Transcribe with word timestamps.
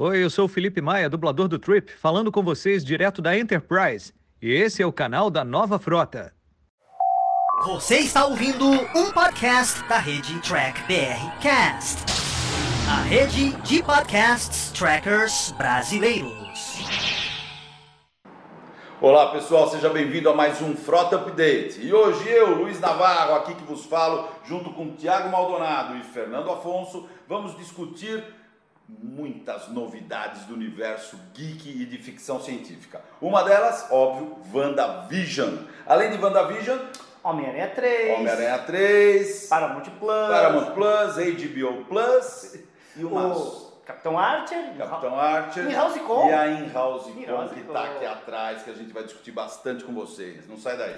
Oi, 0.00 0.22
eu 0.22 0.30
sou 0.30 0.44
o 0.44 0.48
Felipe 0.48 0.80
Maia, 0.80 1.10
dublador 1.10 1.48
do 1.48 1.58
Trip, 1.58 1.90
falando 1.90 2.30
com 2.30 2.40
vocês 2.40 2.84
direto 2.84 3.20
da 3.20 3.36
Enterprise. 3.36 4.14
E 4.40 4.48
esse 4.48 4.80
é 4.80 4.86
o 4.86 4.92
canal 4.92 5.28
da 5.28 5.44
Nova 5.44 5.76
Frota. 5.76 6.32
Você 7.64 7.96
está 7.96 8.24
ouvindo 8.24 8.64
um 8.64 9.10
podcast 9.10 9.82
da 9.88 9.98
rede 9.98 10.40
Track 10.42 10.82
BR 10.82 11.40
Cast, 11.40 12.04
a 12.88 13.02
rede 13.02 13.50
de 13.62 13.82
podcasts 13.82 14.70
trackers 14.70 15.52
brasileiros. 15.58 16.78
Olá 19.00 19.32
pessoal, 19.32 19.68
seja 19.68 19.88
bem-vindo 19.88 20.30
a 20.30 20.34
mais 20.34 20.62
um 20.62 20.76
Frota 20.76 21.16
Update. 21.16 21.80
E 21.84 21.92
hoje 21.92 22.28
eu, 22.28 22.54
Luiz 22.54 22.78
Navarro, 22.78 23.34
aqui 23.34 23.52
que 23.52 23.64
vos 23.64 23.84
falo, 23.84 24.28
junto 24.44 24.70
com 24.70 24.94
Tiago 24.94 25.28
Maldonado 25.28 25.96
e 25.96 26.04
Fernando 26.04 26.52
Afonso, 26.52 27.08
vamos 27.28 27.56
discutir 27.56 28.22
muitas 28.88 29.68
novidades 29.68 30.44
do 30.44 30.54
universo 30.54 31.18
geek 31.34 31.68
e 31.68 31.84
de 31.84 31.98
ficção 31.98 32.40
científica. 32.40 33.00
Uma 33.20 33.42
delas, 33.42 33.86
óbvio, 33.90 34.38
WandaVision. 34.52 35.58
Além 35.86 36.10
de 36.10 36.22
WandaVision, 36.22 36.78
Homem-Aranha 37.22 37.70
3. 37.74 38.18
Homem-Aranha 38.18 38.58
3, 38.60 39.46
Paramount 39.48 39.90
Plus. 39.98 40.28
Paramount 40.28 40.70
Plus, 40.72 41.16
HBO 41.16 41.84
Plus 41.84 42.58
e 42.96 43.04
umas... 43.04 43.36
O 43.36 43.68
Capitão 43.84 44.18
Archer. 44.18 44.76
Capitão 44.76 45.18
Archer 45.18 45.64
In-House 45.66 45.98
Com. 46.02 46.28
e 46.28 46.32
a 46.32 46.48
In-House 46.48 47.04
Com 47.04 47.48
que 47.54 47.60
está 47.60 47.84
aqui 47.84 48.04
atrás, 48.04 48.62
que 48.62 48.70
a 48.70 48.74
gente 48.74 48.92
vai 48.92 49.02
discutir 49.02 49.32
bastante 49.32 49.82
com 49.82 49.94
vocês. 49.94 50.46
Não 50.46 50.58
sai 50.58 50.76
daí. 50.76 50.96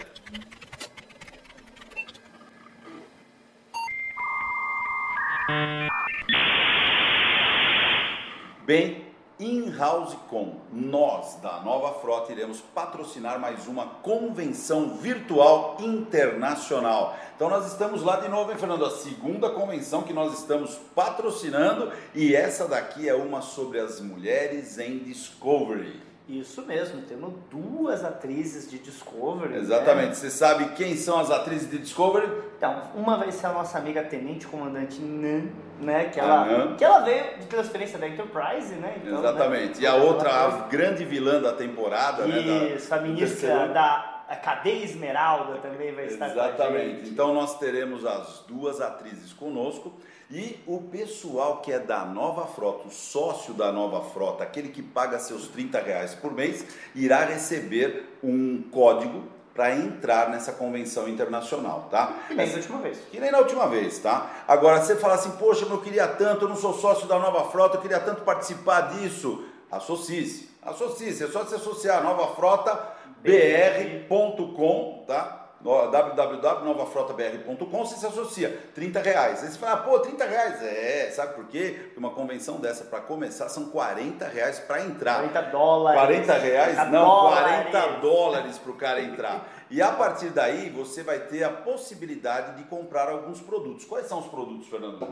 Bem, 8.70 9.04
In-House 9.40 10.16
Com, 10.28 10.60
nós 10.72 11.34
da 11.42 11.60
Nova 11.60 11.98
Frota 11.98 12.30
iremos 12.30 12.60
patrocinar 12.72 13.36
mais 13.40 13.66
uma 13.66 13.84
convenção 13.84 14.96
virtual 14.96 15.76
internacional. 15.80 17.18
Então 17.34 17.50
nós 17.50 17.66
estamos 17.66 18.04
lá 18.04 18.20
de 18.20 18.28
novo, 18.28 18.52
hein, 18.52 18.58
Fernando? 18.58 18.84
A 18.84 18.92
segunda 18.92 19.50
convenção 19.50 20.04
que 20.04 20.12
nós 20.12 20.38
estamos 20.38 20.76
patrocinando 20.94 21.90
e 22.14 22.32
essa 22.32 22.68
daqui 22.68 23.08
é 23.08 23.14
uma 23.16 23.42
sobre 23.42 23.80
as 23.80 24.00
mulheres 24.00 24.78
em 24.78 24.98
Discovery. 24.98 26.09
Isso 26.38 26.62
mesmo, 26.62 27.02
temos 27.02 27.32
duas 27.50 28.04
atrizes 28.04 28.70
de 28.70 28.78
Discovery. 28.78 29.52
né? 29.54 29.58
Exatamente. 29.58 30.16
Você 30.16 30.30
sabe 30.30 30.66
quem 30.76 30.96
são 30.96 31.18
as 31.18 31.28
atrizes 31.30 31.68
de 31.68 31.78
Discovery? 31.78 32.30
Então, 32.56 32.82
uma 32.94 33.16
vai 33.16 33.32
ser 33.32 33.46
a 33.46 33.52
nossa 33.52 33.76
amiga 33.78 34.02
Tenente 34.04 34.46
Comandante 34.46 35.00
Nan, 35.00 35.48
né? 35.80 36.04
Que 36.04 36.20
ela, 36.20 36.74
que 36.76 36.84
ela 36.84 37.00
veio 37.00 37.38
de 37.40 37.46
transferência 37.46 37.98
da 37.98 38.06
Enterprise, 38.06 38.74
né? 38.76 39.00
Então, 39.04 39.18
Exatamente. 39.18 39.78
né, 39.80 39.82
E 39.82 39.86
a 39.88 39.94
outra, 39.96 40.30
a 40.30 40.48
grande 40.68 41.04
vilã 41.04 41.40
da 41.42 41.52
temporada, 41.52 42.24
né? 42.26 42.36
da- 42.42 42.74
Isso, 42.76 42.94
a 42.94 42.98
ministra 43.00 43.66
da 43.68 44.19
a 44.30 44.36
cadeia 44.36 44.84
Esmeralda 44.84 45.58
também 45.58 45.92
vai 45.92 46.06
estar 46.06 46.30
Exatamente. 46.30 47.10
Então 47.10 47.34
nós 47.34 47.58
teremos 47.58 48.06
as 48.06 48.44
duas 48.46 48.80
atrizes 48.80 49.32
conosco 49.32 49.92
e 50.30 50.62
o 50.68 50.82
pessoal 50.82 51.56
que 51.56 51.72
é 51.72 51.80
da 51.80 52.04
Nova 52.04 52.46
Frota, 52.46 52.86
o 52.86 52.92
sócio 52.92 53.52
da 53.52 53.72
Nova 53.72 54.08
Frota, 54.10 54.44
aquele 54.44 54.68
que 54.68 54.84
paga 54.84 55.18
seus 55.18 55.48
30 55.48 55.80
reais 55.80 56.14
por 56.14 56.32
mês, 56.32 56.64
irá 56.94 57.24
receber 57.24 58.18
um 58.22 58.62
código 58.70 59.24
para 59.52 59.74
entrar 59.74 60.30
nessa 60.30 60.52
convenção 60.52 61.08
internacional, 61.08 61.88
tá? 61.90 62.14
Que 62.28 62.34
nem 62.34 62.48
da 62.48 62.54
última 62.54 62.78
vez. 62.78 62.98
Que 63.10 63.18
nem 63.18 63.32
na 63.32 63.38
última 63.38 63.66
vez, 63.66 63.98
tá? 63.98 64.30
Agora, 64.46 64.80
você 64.80 64.94
fala 64.94 65.14
assim, 65.14 65.32
poxa, 65.32 65.62
mas 65.62 65.72
eu 65.72 65.80
queria 65.80 66.06
tanto, 66.06 66.44
eu 66.44 66.48
não 66.48 66.56
sou 66.56 66.72
sócio 66.72 67.08
da 67.08 67.18
Nova 67.18 67.50
Frota, 67.50 67.78
eu 67.78 67.80
queria 67.80 67.98
tanto 67.98 68.22
participar 68.22 68.92
disso. 68.92 69.44
Associe-se. 69.72 70.48
Associe-se, 70.62 71.24
é 71.24 71.26
só 71.26 71.44
se 71.44 71.56
associar 71.56 71.98
a 71.98 72.02
Nova 72.02 72.36
Frota 72.36 72.99
br.com, 73.22 75.04
tá? 75.06 75.36
No- 75.60 75.90
www.novafrotabr.com, 75.90 77.84
você 77.84 77.96
se 77.96 78.06
associa, 78.06 78.58
30 78.74 78.98
reais. 79.00 79.42
Aí 79.42 79.50
você 79.50 79.58
fala, 79.58 79.76
pô, 79.76 79.98
30 80.00 80.24
reais. 80.24 80.62
É, 80.62 81.10
sabe 81.10 81.34
por 81.34 81.44
quê? 81.48 81.76
Porque 81.84 81.98
uma 81.98 82.12
convenção 82.12 82.56
dessa, 82.56 82.84
para 82.84 83.00
começar, 83.00 83.50
são 83.50 83.66
40 83.68 84.26
reais 84.26 84.58
para 84.58 84.80
entrar. 84.82 85.16
40 85.16 85.42
dólares. 85.50 86.00
40 86.00 86.32
reais? 86.38 86.74
40 86.76 86.90
Não, 86.90 87.04
dólares. 87.04 87.70
40 87.70 87.86
dólares 88.00 88.56
para 88.58 88.70
o 88.70 88.74
cara 88.76 89.02
entrar. 89.02 89.46
E 89.70 89.82
a 89.82 89.92
partir 89.92 90.30
daí 90.30 90.70
você 90.70 91.02
vai 91.02 91.18
ter 91.18 91.44
a 91.44 91.50
possibilidade 91.50 92.56
de 92.56 92.64
comprar 92.64 93.10
alguns 93.10 93.42
produtos. 93.42 93.84
Quais 93.84 94.06
são 94.06 94.20
os 94.20 94.28
produtos, 94.28 94.66
Fernando? 94.66 95.06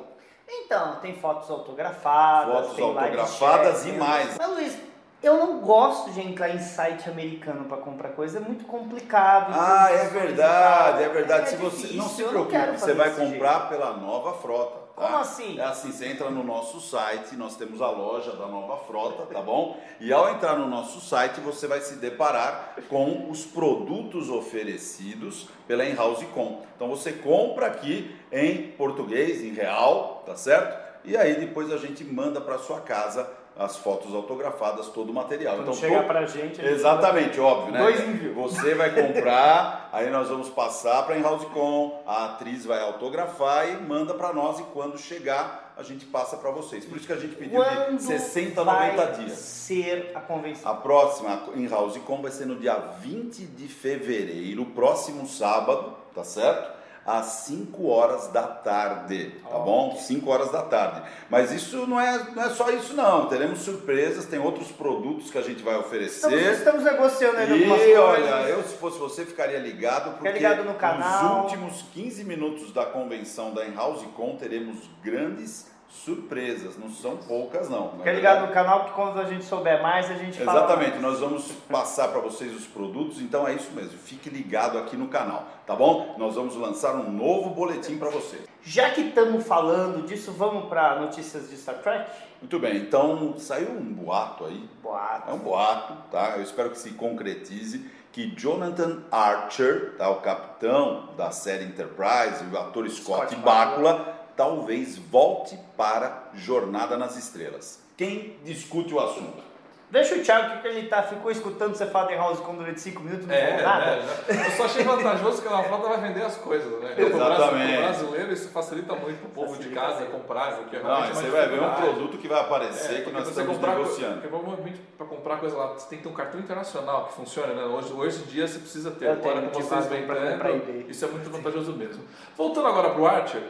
Então, 0.48 0.96
tem 1.02 1.14
fotos 1.20 1.50
autografadas, 1.50 2.68
Fotos 2.68 2.80
autografadas 2.80 3.84
e 3.84 3.92
mais. 3.92 4.38
Mas 4.38 4.48
Luiz, 4.48 4.78
eu 5.22 5.36
não 5.36 5.60
gosto 5.60 6.10
de 6.12 6.20
entrar 6.20 6.50
em 6.50 6.60
site 6.60 7.08
americano 7.08 7.64
para 7.64 7.78
comprar 7.78 8.10
coisa, 8.10 8.38
é 8.38 8.40
muito 8.40 8.64
complicado. 8.64 9.52
Ah, 9.52 9.90
é 9.90 10.04
verdade, 10.06 11.02
é 11.02 11.08
verdade. 11.08 11.42
É 11.42 11.46
Se 11.46 11.56
você 11.56 11.76
difícil, 11.76 11.96
não 11.96 12.08
se 12.08 12.22
preocupe, 12.22 12.56
você 12.78 12.92
vai 12.94 13.10
comprar 13.14 13.68
pela 13.68 13.96
Nova 13.96 14.34
Frota. 14.34 14.78
tá? 14.96 15.06
Como 15.06 15.16
assim? 15.16 15.58
É 15.58 15.64
assim, 15.64 15.90
você 15.92 16.06
entra 16.06 16.30
no 16.30 16.44
nosso 16.44 16.80
site, 16.80 17.34
nós 17.36 17.56
temos 17.56 17.82
a 17.82 17.90
loja 17.90 18.32
da 18.32 18.46
Nova 18.46 18.76
Frota, 18.84 19.26
tá 19.32 19.40
bom? 19.42 19.76
E 20.00 20.12
ao 20.12 20.30
entrar 20.30 20.56
no 20.56 20.68
nosso 20.68 21.00
site, 21.00 21.40
você 21.40 21.66
vai 21.66 21.80
se 21.80 21.96
deparar 21.96 22.74
com 22.88 23.28
os 23.30 23.44
produtos 23.44 24.28
oferecidos 24.28 25.48
pela 25.66 25.84
In-House 25.84 26.24
Com. 26.34 26.62
Então 26.76 26.88
você 26.88 27.12
compra 27.12 27.66
aqui 27.66 28.16
em 28.30 28.70
português, 28.72 29.42
em 29.42 29.52
real, 29.52 30.22
tá 30.24 30.36
certo? 30.36 30.86
E 31.04 31.16
aí 31.16 31.34
depois 31.40 31.72
a 31.72 31.76
gente 31.76 32.04
manda 32.04 32.40
para 32.40 32.58
sua 32.58 32.80
casa 32.80 33.28
as 33.58 33.76
fotos 33.76 34.14
autografadas, 34.14 34.86
todo 34.86 35.10
o 35.10 35.12
material. 35.12 35.56
Quando 35.56 35.68
então 35.68 35.74
chegar 35.80 36.02
to- 36.02 36.06
pra 36.06 36.24
gente, 36.26 36.60
a 36.60 36.64
gente 36.64 36.74
Exatamente, 36.74 37.40
óbvio, 37.40 37.72
né? 37.72 37.80
Dois 37.80 38.00
envios. 38.00 38.34
Você 38.34 38.74
vai 38.74 38.90
comprar, 38.94 39.88
aí 39.92 40.08
nós 40.10 40.28
vamos 40.28 40.48
passar 40.48 41.02
para 41.04 41.18
In-House 41.18 41.44
Com, 41.46 42.02
a 42.06 42.26
atriz 42.26 42.64
vai 42.64 42.80
autografar 42.80 43.68
e 43.68 43.76
manda 43.82 44.14
para 44.14 44.32
nós 44.32 44.60
e 44.60 44.62
quando 44.64 44.96
chegar 44.96 45.74
a 45.76 45.82
gente 45.82 46.04
passa 46.06 46.36
para 46.36 46.50
vocês. 46.50 46.84
Por 46.84 46.96
isso 46.96 47.06
que 47.06 47.12
a 47.12 47.16
gente 47.16 47.36
pediu 47.36 47.62
Quando 47.62 47.96
de 47.98 48.02
60 48.02 48.60
a 48.60 48.64
vai 48.64 48.96
90 48.96 49.12
dias. 49.22 49.38
ser 49.38 50.12
a 50.14 50.20
convenção? 50.20 50.70
A 50.72 50.74
próxima 50.74 51.42
In-House 51.54 51.96
Com 51.98 52.20
vai 52.22 52.30
ser 52.32 52.46
no 52.46 52.56
dia 52.56 52.74
20 53.00 53.44
de 53.44 53.68
fevereiro, 53.68 54.64
próximo 54.66 55.26
sábado, 55.26 55.94
tá 56.14 56.24
certo? 56.24 56.77
Às 57.08 57.24
5 57.46 57.88
horas 57.88 58.28
da 58.28 58.42
tarde, 58.42 59.32
tá 59.48 59.58
bom? 59.58 59.96
5 59.96 60.30
horas 60.30 60.52
da 60.52 60.60
tarde. 60.62 61.02
Mas 61.30 61.50
isso 61.50 61.86
não 61.86 61.98
é, 61.98 62.22
não 62.34 62.42
é 62.42 62.50
só 62.50 62.70
isso 62.70 62.92
não, 62.94 63.26
teremos 63.26 63.60
surpresas, 63.60 64.26
tem 64.26 64.38
outros 64.38 64.70
produtos 64.70 65.30
que 65.30 65.38
a 65.38 65.42
gente 65.42 65.62
vai 65.62 65.76
oferecer. 65.76 66.26
Estamos, 66.30 66.58
estamos 66.58 66.84
negociando 66.84 67.38
ainda 67.38 67.54
algumas 67.54 67.80
E 67.80 67.84
coisas. 67.84 67.98
olha, 68.04 68.48
eu 68.48 68.62
se 68.62 68.76
fosse 68.76 68.98
você 68.98 69.24
ficaria 69.24 69.58
ligado 69.58 70.18
porque 70.18 70.30
ligado 70.32 70.64
no 70.64 70.74
canal. 70.74 71.44
nos 71.44 71.44
últimos 71.44 71.82
15 71.94 72.24
minutos 72.24 72.72
da 72.72 72.84
convenção 72.84 73.54
da 73.54 73.64
In-House 73.66 74.04
Com 74.14 74.36
teremos 74.36 74.76
grandes 75.02 75.66
surpresas, 75.88 76.78
não 76.78 76.90
são 76.90 77.16
poucas 77.16 77.68
não. 77.68 77.92
Fica 77.98 78.12
ligado 78.12 78.46
no 78.46 78.52
canal 78.52 78.84
que 78.84 78.90
quando 78.92 79.18
a 79.20 79.24
gente 79.24 79.44
souber 79.44 79.82
mais, 79.82 80.10
a 80.10 80.14
gente 80.14 80.38
fala. 80.42 80.58
Exatamente, 80.58 80.98
nós 80.98 81.18
vamos 81.18 81.50
passar 81.68 82.08
para 82.08 82.20
vocês 82.20 82.54
os 82.54 82.66
produtos, 82.66 83.20
então 83.20 83.48
é 83.48 83.54
isso 83.54 83.70
mesmo. 83.72 83.98
Fique 83.98 84.28
ligado 84.28 84.78
aqui 84.78 84.96
no 84.96 85.08
canal, 85.08 85.46
tá 85.66 85.74
bom? 85.74 86.14
Nós 86.18 86.34
vamos 86.34 86.54
lançar 86.56 86.94
um 86.94 87.10
novo 87.10 87.50
boletim 87.50 87.98
para 87.98 88.10
você. 88.10 88.38
Já 88.62 88.90
que 88.90 89.00
estamos 89.00 89.46
falando 89.46 90.06
disso, 90.06 90.32
vamos 90.32 90.68
para 90.68 91.00
notícias 91.00 91.48
de 91.48 91.56
Star 91.56 91.76
Trek? 91.76 92.10
Muito 92.40 92.58
bem, 92.58 92.76
então 92.76 93.34
saiu 93.38 93.70
um 93.70 93.82
boato 93.92 94.44
aí 94.44 94.62
É 94.78 94.82
Boato. 94.82 95.32
um 95.32 95.38
boato, 95.38 95.92
tá? 96.10 96.34
Eu 96.36 96.42
espero 96.42 96.70
que 96.70 96.78
se 96.78 96.90
concretize 96.90 97.90
que 98.12 98.26
Jonathan 98.36 99.02
Archer, 99.10 99.94
tá? 99.96 100.08
o 100.10 100.16
capitão 100.16 101.10
da 101.16 101.30
série 101.30 101.64
Enterprise, 101.64 102.44
o 102.52 102.58
ator 102.58 102.88
Scott, 102.88 103.26
Scott 103.32 103.36
Bakula, 103.36 104.17
talvez 104.38 104.96
volte 104.96 105.58
para 105.76 106.28
Jornada 106.32 106.96
nas 106.96 107.16
Estrelas. 107.16 107.82
Quem 107.96 108.36
discute 108.44 108.94
o 108.94 109.00
assunto? 109.00 109.48
Deixa 109.90 110.14
o 110.16 110.22
Thiago 110.22 110.60
que 110.60 110.68
ele 110.68 110.86
tá, 110.86 111.02
ficou 111.02 111.30
escutando 111.30 111.74
você 111.74 111.86
falar 111.86 112.08
de 112.08 112.14
House 112.14 112.38
Com 112.40 112.54
durante 112.54 112.78
5 112.78 113.00
minutos, 113.02 113.26
não 113.26 113.34
É, 113.34 113.56
falou 113.56 113.62
nada. 113.62 113.96
né? 113.96 114.06
Eu 114.46 114.50
só 114.52 114.64
achei 114.66 114.84
vantajoso 114.84 115.40
que 115.40 115.48
a 115.48 115.62
Frota 115.64 115.88
vai 115.88 116.00
vender 116.02 116.22
as 116.22 116.36
coisas, 116.36 116.70
né? 116.82 116.94
Exatamente. 116.96 117.16
brasi- 117.16 117.48
pro 117.74 117.82
brasileiro 117.82 118.32
isso 118.34 118.48
facilita 118.50 118.94
muito 118.94 119.18
pro 119.20 119.30
povo 119.30 119.52
de 119.56 119.56
Facilita 119.70 119.80
casa 119.80 120.00
muito. 120.00 120.12
comprar, 120.12 120.56
porque 120.58 120.76
é 120.76 120.82
Não, 120.82 121.02
você 121.06 121.28
vai 121.30 121.48
ver 121.48 121.62
um 121.62 121.74
produto 121.74 122.18
que 122.18 122.28
vai 122.28 122.38
aparecer 122.40 122.98
É, 122.98 123.00
que 123.00 123.10
nós 123.10 123.26
estamos 123.28 123.54
comprar 123.56 123.72
co- 123.72 123.78
negociando. 123.78 124.12
Porque 124.20 124.28
provavelmente 124.28 124.78
para 124.98 125.06
comprar 125.06 125.36
coisa 125.38 125.56
lá, 125.56 125.66
você 125.72 125.88
tem 125.88 125.98
que 125.98 126.04
ter 126.04 126.10
um 126.10 126.14
cartão 126.14 126.38
internacional 126.38 127.06
que 127.06 127.14
funcione, 127.14 127.54
né? 127.54 127.64
Hoje, 127.64 127.90
hoje 127.94 128.22
em 128.22 128.26
dia 128.26 128.46
você 128.46 128.58
precisa 128.58 128.90
ter. 128.90 129.06
Eu 129.06 129.12
Agora, 129.12 129.40
tenho, 129.40 129.50
como 129.50 129.64
que 129.64 129.68
vocês 129.74 129.86
vêm 129.86 130.02
comprar 130.06 130.50
eBay. 130.50 130.86
isso 130.88 131.02
é 131.04 131.08
muito 131.08 131.30
vantajoso 131.30 131.72
mesmo. 131.72 132.04
Voltando 132.36 132.68
agora 132.68 132.90
pro 132.90 133.06
Archer, 133.06 133.42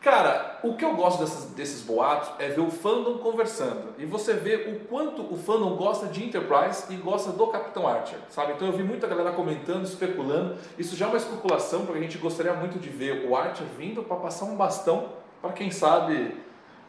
Cara, 0.00 0.60
o 0.62 0.74
que 0.74 0.84
eu 0.84 0.94
gosto 0.94 1.24
desses, 1.54 1.82
boatos 1.82 2.30
é 2.38 2.48
ver 2.48 2.60
o 2.60 2.70
fandom 2.70 3.18
conversando. 3.18 3.94
E 3.98 4.06
você 4.06 4.34
vê 4.34 4.70
o 4.70 4.86
quanto 4.86 5.22
o 5.22 5.36
fandom 5.36 5.74
gosta 5.74 6.06
de 6.06 6.24
Enterprise 6.24 6.84
e 6.90 6.96
gosta 6.96 7.32
do 7.32 7.46
Capitão 7.48 7.88
Archer, 7.88 8.18
sabe? 8.28 8.52
Então 8.52 8.68
eu 8.68 8.72
vi 8.72 8.84
muita 8.84 9.06
galera 9.06 9.32
comentando, 9.32 9.84
especulando. 9.84 10.56
Isso 10.78 10.94
já 10.94 11.06
é 11.06 11.08
uma 11.08 11.16
especulação, 11.16 11.84
porque 11.84 11.98
a 11.98 12.02
gente 12.02 12.18
gostaria 12.18 12.52
muito 12.52 12.78
de 12.78 12.88
ver 12.88 13.26
o 13.28 13.34
Archer 13.34 13.66
vindo 13.76 14.02
para 14.02 14.16
passar 14.16 14.44
um 14.44 14.56
bastão 14.56 15.08
para 15.42 15.52
quem 15.52 15.70
sabe 15.70 16.36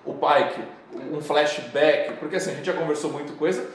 o 0.06 0.14
Pike, 0.14 0.64
um 1.12 1.22
flashback, 1.22 2.14
porque 2.18 2.38
assim, 2.38 2.52
a 2.52 2.56
gente 2.56 2.66
já 2.66 2.74
conversou 2.74 3.12
muito 3.12 3.34
coisa, 3.38 3.70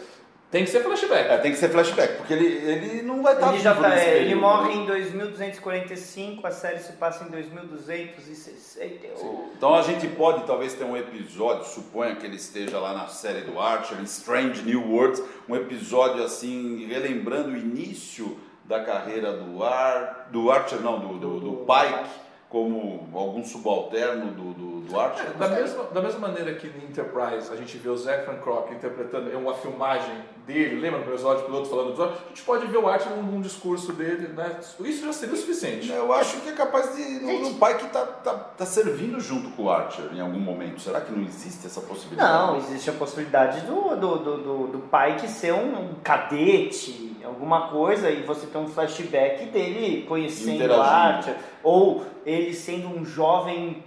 tem 0.52 0.64
que 0.66 0.70
ser 0.70 0.82
flashback. 0.82 1.30
É, 1.30 1.38
tem 1.38 1.50
que 1.50 1.56
ser 1.56 1.70
flashback, 1.70 2.18
porque 2.18 2.34
ele, 2.34 2.46
ele 2.46 3.00
não 3.00 3.22
vai 3.22 3.32
estar 3.32 3.54
Ele, 3.54 3.62
já 3.62 3.74
tá, 3.74 3.88
nesse 3.88 4.04
é, 4.04 4.18
ele 4.18 4.34
morre 4.34 4.74
em 4.74 4.84
2245, 4.84 6.46
a 6.46 6.50
série 6.50 6.78
se 6.78 6.92
passa 6.92 7.24
em 7.24 7.28
2261. 7.28 9.52
Então 9.56 9.74
a 9.74 9.80
gente 9.80 10.06
pode 10.08 10.44
talvez 10.44 10.74
ter 10.74 10.84
um 10.84 10.94
episódio, 10.94 11.64
suponha 11.64 12.16
que 12.16 12.26
ele 12.26 12.36
esteja 12.36 12.78
lá 12.78 12.92
na 12.92 13.08
série 13.08 13.40
do 13.40 13.58
Archer, 13.58 13.98
em 13.98 14.04
Strange 14.04 14.60
New 14.60 14.92
Worlds, 14.92 15.22
um 15.48 15.56
episódio 15.56 16.22
assim, 16.22 16.86
relembrando 16.86 17.48
o 17.48 17.56
início 17.56 18.38
da 18.66 18.84
carreira 18.84 19.32
do, 19.32 19.64
Ar, 19.64 20.28
do 20.30 20.50
Archer, 20.50 20.80
não, 20.80 20.98
do, 20.98 21.18
do, 21.18 21.40
do 21.40 21.64
Pike, 21.64 22.10
como 22.52 23.08
algum 23.14 23.42
subalterno 23.42 24.30
do, 24.30 24.52
do, 24.52 24.80
do 24.82 25.00
Archer. 25.00 25.32
Da 25.38 25.48
mesma, 25.48 25.84
da 25.84 26.02
mesma 26.02 26.28
maneira 26.28 26.54
que 26.54 26.68
no 26.68 26.84
Enterprise 26.84 27.50
a 27.50 27.56
gente 27.56 27.78
vê 27.78 27.88
o 27.88 27.96
Zachary 27.96 28.36
Crock 28.42 28.74
interpretando 28.74 29.32
é 29.32 29.36
uma 29.36 29.54
filmagem 29.54 30.14
dele, 30.46 30.78
lembra 30.78 31.00
no 31.00 31.06
episódio 31.06 31.46
piloto 31.46 31.70
falando 31.70 31.86
do 31.86 31.92
episódio? 31.92 32.16
A 32.26 32.28
gente 32.28 32.42
pode 32.42 32.66
ver 32.66 32.76
o 32.76 32.86
Archer 32.86 33.10
num, 33.12 33.22
num 33.22 33.40
discurso 33.40 33.94
dele, 33.94 34.28
né? 34.28 34.60
Isso 34.80 35.06
já 35.06 35.12
seria 35.14 35.34
o 35.34 35.38
suficiente. 35.38 35.90
Eu 35.90 36.12
acho 36.12 36.42
que 36.42 36.50
é 36.50 36.52
capaz 36.52 36.94
de. 36.94 37.24
O, 37.24 37.52
o 37.52 37.54
Pike 37.54 37.88
tá, 37.90 38.04
tá, 38.04 38.34
tá 38.34 38.66
servindo 38.66 39.18
junto 39.18 39.48
com 39.52 39.64
o 39.64 39.70
Archer 39.70 40.12
em 40.12 40.20
algum 40.20 40.40
momento. 40.40 40.78
Será 40.82 41.00
que 41.00 41.10
não 41.10 41.22
existe 41.24 41.66
essa 41.66 41.80
possibilidade? 41.80 42.32
Não, 42.32 42.56
existe 42.58 42.90
a 42.90 42.92
possibilidade 42.92 43.62
do, 43.62 43.96
do, 43.96 44.18
do, 44.18 44.36
do, 44.36 44.66
do 44.66 44.78
Pike 44.90 45.26
ser 45.26 45.54
um, 45.54 45.92
um 45.92 45.94
cadete, 46.02 47.11
alguma 47.32 47.68
coisa, 47.68 48.10
e 48.10 48.22
você 48.22 48.46
ter 48.46 48.58
um 48.58 48.68
flashback 48.68 49.46
dele 49.46 50.04
conhecendo 50.06 50.56
Interagindo. 50.56 50.82
Archer, 50.82 51.36
ou 51.62 52.04
ele 52.24 52.54
sendo 52.54 52.88
um 52.88 53.04
jovem 53.04 53.82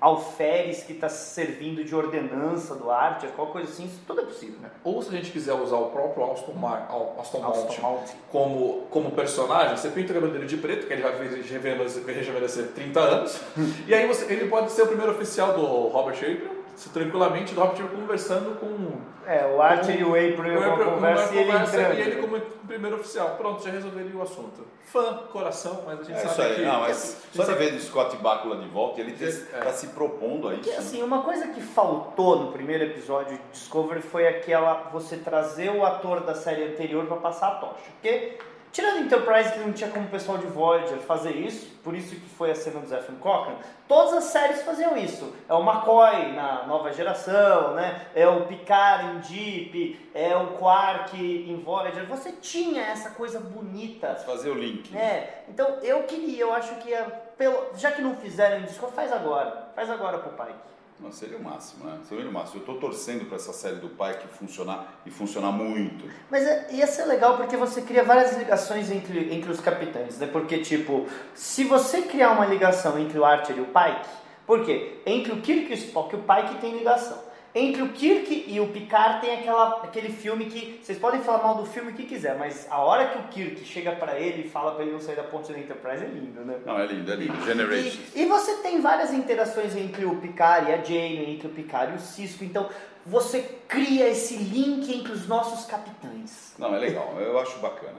alferes 0.00 0.84
que 0.84 0.92
está 0.92 1.08
servindo 1.08 1.82
de 1.82 1.94
ordenança 1.94 2.74
do 2.76 2.90
Archer, 2.90 3.30
qualquer 3.30 3.52
coisa 3.52 3.72
assim, 3.72 3.86
isso 3.86 4.00
tudo 4.06 4.20
é 4.20 4.24
possível. 4.24 4.58
né? 4.60 4.70
Ou 4.84 5.02
se 5.02 5.08
a 5.08 5.12
gente 5.12 5.30
quiser 5.32 5.54
usar 5.54 5.76
o 5.76 5.86
próprio 5.86 6.30
Aston, 6.30 6.52
Mar, 6.52 6.88
Aston 7.18 7.44
Aston 7.44 7.82
Martin 7.82 8.16
como, 8.30 8.86
como 8.90 9.10
personagem, 9.10 9.76
você 9.76 9.90
pinta 9.90 10.12
o 10.12 10.14
cabelo 10.14 10.32
dele 10.32 10.46
de 10.46 10.56
preto, 10.56 10.86
que 10.86 10.92
ele 10.92 11.02
rejuvenescer, 11.02 12.04
rejuvenescer 12.06 12.68
30 12.68 13.00
anos, 13.00 13.40
e 13.88 13.94
aí 13.94 14.06
você, 14.06 14.32
ele 14.32 14.48
pode 14.48 14.70
ser 14.70 14.82
o 14.82 14.86
primeiro 14.86 15.12
oficial 15.12 15.52
do 15.54 15.64
Robert 15.88 16.14
April, 16.14 16.58
se 16.78 16.88
tranquilamente, 16.90 17.54
Robert 17.54 17.72
April 17.72 17.88
conversando 18.00 18.58
com 18.60 19.00
É, 19.26 19.44
o 19.46 19.60
Archer 19.60 20.00
e 20.00 20.04
o 20.04 20.08
April 20.10 20.54
o 20.54 20.58
uma 20.58 20.72
April- 20.74 20.90
conversa 20.92 21.34
e 21.34 21.38
ele 21.38 21.52
conversa, 21.52 21.76
entrando. 21.80 21.98
e 21.98 22.00
ele 22.00 22.16
como 22.22 22.40
primeiro 22.66 22.96
oficial. 22.96 23.30
Pronto, 23.36 23.62
já 23.64 23.70
resolveria 23.70 24.16
o 24.16 24.22
assunto. 24.22 24.66
Fã, 24.84 25.18
coração, 25.32 25.82
mas 25.84 26.00
a 26.00 26.02
gente 26.04 26.16
É 26.16 26.20
sabe 26.20 26.30
isso 26.32 26.40
aí. 26.42 26.54
que... 26.54 26.62
Não, 26.62 26.80
mas 26.80 26.96
só 27.34 27.42
de 27.42 27.46
sabe- 27.46 27.58
ver 27.58 27.72
do 27.72 27.80
Scott 27.80 28.16
Bakula 28.18 28.56
de 28.56 28.68
volta, 28.68 29.00
ele 29.02 29.12
está 29.12 29.58
É. 29.68 29.72
se 29.72 29.88
propondo 29.88 30.48
a 30.48 30.54
isso. 30.54 30.62
Porque 30.62 30.76
assim, 30.78 31.02
uma 31.02 31.20
coisa 31.22 31.48
que 31.48 31.60
faltou 31.60 32.38
no 32.38 32.52
primeiro 32.52 32.84
episódio 32.84 33.36
de 33.36 33.42
Discovery 33.52 34.00
foi 34.00 34.26
aquela 34.26 34.88
você 34.92 35.16
trazer 35.18 35.70
o 35.70 35.84
ator 35.84 36.20
da 36.20 36.34
série 36.34 36.64
anterior 36.64 37.04
para 37.06 37.16
passar 37.18 37.48
a 37.48 37.54
tocha. 37.56 37.74
Porque 38.00 38.38
tirando 38.72 39.00
Enterprise 39.00 39.52
que 39.52 39.58
não 39.60 39.72
tinha 39.72 39.90
como 39.90 40.06
o 40.06 40.10
pessoal 40.10 40.38
de 40.38 40.46
Voyager 40.46 40.98
fazer 40.98 41.32
isso, 41.36 41.66
por 41.82 41.94
isso 41.94 42.14
que 42.14 42.28
foi 42.28 42.50
a 42.50 42.54
cena 42.54 42.80
do 42.80 42.86
Zephyr 42.86 43.14
Cochrane, 43.16 43.58
todas 43.86 44.12
as 44.14 44.24
séries 44.24 44.62
faziam 44.62 44.96
isso. 44.96 45.34
É 45.48 45.54
o 45.54 45.62
McCoy 45.62 46.32
na 46.32 46.66
nova 46.66 46.92
geração, 46.92 47.74
né? 47.74 48.06
É 48.14 48.26
o 48.28 48.46
Picard 48.46 49.04
em 49.04 49.18
Deep, 49.20 50.10
é 50.14 50.36
o 50.36 50.48
Quark 50.58 51.16
em 51.16 51.56
Voyager. 51.62 52.06
Você 52.06 52.32
tinha 52.32 52.82
essa 52.82 53.10
coisa 53.10 53.40
bonita 53.40 54.14
Fazer 54.16 54.50
o 54.50 54.54
link. 54.54 54.96
é, 54.96 55.44
então 55.48 55.78
eu 55.82 56.02
queria, 56.04 56.42
eu 56.42 56.52
acho 56.52 56.74
que 56.76 56.92
é 56.92 57.02
pelo, 57.36 57.70
já 57.76 57.92
que 57.92 58.02
não 58.02 58.16
fizeram 58.16 58.58
em 58.58 58.64
Discord, 58.64 58.94
faz 58.94 59.12
agora. 59.12 59.68
Faz 59.74 59.88
agora 59.88 60.18
pro 60.18 60.32
pai. 60.32 60.54
Não, 61.00 61.12
seria 61.12 61.38
o 61.38 61.42
máximo, 61.42 61.84
né? 61.84 61.98
Seria 62.08 62.28
o 62.28 62.32
máximo. 62.32 62.56
Eu 62.56 62.60
estou 62.60 62.76
torcendo 62.78 63.24
para 63.26 63.36
essa 63.36 63.52
série 63.52 63.76
do 63.76 63.88
pai 63.88 64.18
que 64.18 64.26
funcionar 64.26 65.00
e 65.06 65.10
funcionar 65.10 65.52
muito. 65.52 66.04
Mas 66.28 66.42
é- 66.44 66.68
ia 66.72 66.86
ser 66.88 67.04
legal 67.04 67.36
porque 67.36 67.56
você 67.56 67.82
cria 67.82 68.02
várias 68.02 68.36
ligações 68.36 68.90
entre, 68.90 69.32
entre 69.32 69.50
os 69.50 69.60
capitães, 69.60 70.18
né? 70.18 70.26
Porque, 70.26 70.58
tipo, 70.58 71.06
se 71.34 71.62
você 71.62 72.02
criar 72.02 72.32
uma 72.32 72.46
ligação 72.46 72.98
entre 72.98 73.16
o 73.16 73.24
Archer 73.24 73.56
e 73.56 73.60
o 73.60 73.66
Pike, 73.66 74.08
por 74.44 74.64
quê? 74.64 75.00
Entre 75.06 75.32
o 75.32 75.40
Kirk 75.40 75.70
e 75.70 75.74
o 75.74 75.78
Spock, 75.78 76.16
o 76.16 76.22
Pike 76.24 76.60
tem 76.60 76.76
ligação. 76.76 77.27
Entre 77.58 77.82
o 77.82 77.88
Kirk 77.88 78.44
e 78.46 78.60
o 78.60 78.68
Picard 78.68 79.20
tem 79.20 79.34
aquela, 79.38 79.80
aquele 79.82 80.10
filme 80.10 80.46
que. 80.46 80.78
Vocês 80.82 80.98
podem 80.98 81.20
falar 81.22 81.42
mal 81.42 81.54
do 81.56 81.66
filme 81.66 81.92
que 81.92 82.04
quiser, 82.04 82.36
mas 82.38 82.66
a 82.70 82.78
hora 82.78 83.08
que 83.08 83.18
o 83.18 83.22
Kirk 83.28 83.64
chega 83.64 83.92
pra 83.92 84.18
ele 84.18 84.46
e 84.46 84.48
fala 84.48 84.72
pra 84.72 84.84
ele 84.84 84.92
não 84.92 85.00
sair 85.00 85.16
da 85.16 85.24
ponte 85.24 85.52
da 85.52 85.58
Enterprise 85.58 86.04
é 86.04 86.08
lindo, 86.08 86.40
né? 86.44 86.58
Não, 86.64 86.78
é 86.78 86.86
lindo, 86.86 87.12
é 87.12 87.16
lindo. 87.16 87.44
Generations. 87.44 87.98
E, 88.14 88.22
e 88.22 88.26
você 88.26 88.58
tem 88.58 88.80
várias 88.80 89.12
interações 89.12 89.74
entre 89.76 90.04
o 90.04 90.16
Picard 90.16 90.70
e 90.70 90.74
a 90.74 90.76
Jane, 90.82 91.34
entre 91.34 91.48
o 91.48 91.50
Picard 91.50 91.92
e 91.92 91.96
o 91.96 92.00
Cisco, 92.00 92.44
então 92.44 92.68
você 93.04 93.40
cria 93.66 94.08
esse 94.08 94.36
link 94.36 94.94
entre 94.94 95.12
os 95.12 95.26
nossos 95.26 95.64
capitães. 95.66 96.54
Não, 96.58 96.74
é 96.74 96.78
legal. 96.78 97.14
Eu 97.18 97.38
acho 97.40 97.58
bacana. 97.58 97.96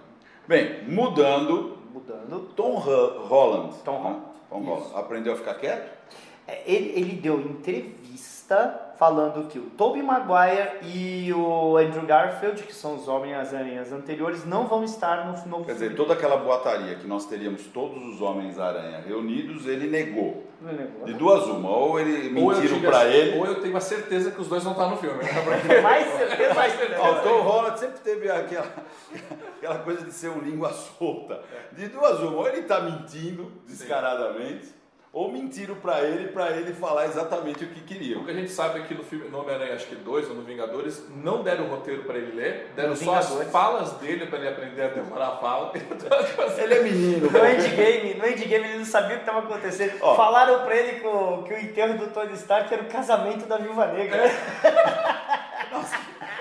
Bem, 0.47 0.83
mudando, 0.87 1.77
Mudando. 1.93 2.51
Tom 2.55 2.75
Ho- 2.77 3.27
Holland. 3.27 3.75
Tom 3.83 3.91
né? 3.93 3.99
Holland, 4.03 4.21
Tom. 4.49 4.59
Holland. 4.63 4.91
Aprendeu 4.95 5.33
a 5.33 5.35
ficar 5.35 5.55
quieto? 5.55 5.89
É, 6.47 6.61
Ele, 6.65 6.93
ele 6.95 7.13
deu 7.13 7.39
entrevista 7.41 8.88
falando 8.99 9.47
que 9.47 9.57
o 9.57 9.69
Tobey 9.77 10.03
Maguire 10.03 10.71
e 10.83 11.31
o 11.33 11.77
Andrew 11.77 12.05
Garfield, 12.05 12.61
que 12.63 12.75
são 12.75 12.97
os 12.97 13.07
Homens-Aranhas 13.07 13.93
anteriores, 13.93 14.45
não 14.45 14.67
vão 14.67 14.83
estar 14.83 15.25
no 15.25 15.49
novo 15.49 15.63
Quer 15.63 15.71
dizer, 15.71 15.95
toda 15.95 16.13
aquela 16.13 16.35
boataria 16.35 16.95
que 16.95 17.07
nós 17.07 17.25
teríamos 17.25 17.63
todos 17.67 18.03
os 18.05 18.21
Homens-Aranha 18.21 19.01
reunidos, 19.07 19.65
ele 19.65 19.87
negou. 19.87 20.43
Não 20.61 20.73
negou, 20.73 21.05
De 21.05 21.13
duas 21.13 21.45
uma, 21.45 21.69
ou 21.69 21.97
ele 21.97 22.29
mentiram 22.29 22.81
pra 22.81 23.03
assim, 23.03 23.13
ele. 23.13 23.39
Ou 23.39 23.45
eu 23.45 23.61
tenho 23.61 23.77
a 23.77 23.79
certeza 23.79 24.31
que 24.31 24.41
os 24.41 24.49
dois 24.49 24.61
vão 24.61 24.73
estar 24.73 24.89
no 24.89 24.97
filme. 24.97 25.19
Porque- 25.23 25.79
Mais 25.79 26.05
certeza, 26.17 26.53
mais 26.53 26.73
certeza. 26.73 27.01
O 27.01 27.21
Tom 27.21 27.41
Holland 27.43 27.79
sempre 27.79 27.99
teve 28.01 28.29
aquela, 28.29 28.67
aquela 29.57 29.79
coisa 29.79 30.03
de 30.03 30.11
ser 30.11 30.27
um 30.27 30.39
língua 30.39 30.73
solta. 30.73 31.39
De 31.71 31.87
duas 31.87 32.19
uma, 32.19 32.35
ou 32.35 32.47
ele 32.49 32.63
tá 32.63 32.81
mentindo 32.81 33.49
descaradamente, 33.65 34.77
ou 35.11 35.31
mentiram 35.31 35.73
pra 35.75 36.01
ele, 36.03 36.27
pra 36.27 36.51
ele 36.51 36.71
falar 36.71 37.05
exatamente 37.07 37.63
o 37.63 37.67
que 37.67 37.81
queriam. 37.81 38.21
O 38.21 38.25
que 38.25 38.31
a 38.31 38.33
gente 38.33 38.51
sabe 38.51 38.79
é 38.79 38.83
que 38.83 38.93
no 38.93 39.03
filme 39.03 39.27
no 39.27 39.39
Homem-Aranha, 39.39 39.73
acho 39.73 39.87
que 39.87 39.95
dois 39.95 40.29
ou 40.29 40.35
no 40.35 40.43
Vingadores, 40.43 41.03
não 41.09 41.41
deram 41.41 41.65
o 41.65 41.69
roteiro 41.69 42.03
pra 42.03 42.15
ele 42.15 42.35
ler, 42.35 42.71
deram 42.75 42.89
No 42.91 42.95
só 42.95 43.15
as 43.15 43.25
Vingadores. 43.25 43.51
falas 43.51 43.91
dele 43.93 44.27
pra 44.27 44.37
ele 44.37 44.49
aprender 44.49 44.81
a 44.83 44.87
decorar 44.89 45.27
a 45.29 45.37
fala. 45.37 45.73
Então, 45.89 46.23
tipo 46.23 46.41
assim, 46.43 46.61
Ele 46.61 46.73
é 46.75 46.83
menino, 46.83 47.31
No 47.31 47.39
Endgame, 47.45 48.13
no 48.13 48.27
Endgame 48.27 48.65
ele 48.69 48.77
não 48.77 48.85
sabia 48.85 49.15
o 49.15 49.19
que 49.19 49.25
estava 49.29 49.39
acontecendo. 49.39 49.97
Ó. 50.01 50.15
Falaram 50.15 50.63
pra 50.63 50.75
ele 50.75 50.99
que 50.99 51.07
o, 51.07 51.43
que 51.43 51.53
o 51.53 51.59
enterro 51.59 51.97
do 51.97 52.07
Tony 52.07 52.33
Stark 52.33 52.71
era 52.71 52.83
o 52.83 52.87
casamento 52.87 53.47
da 53.47 53.57
Viúva 53.57 53.87
Negra. 53.87 54.23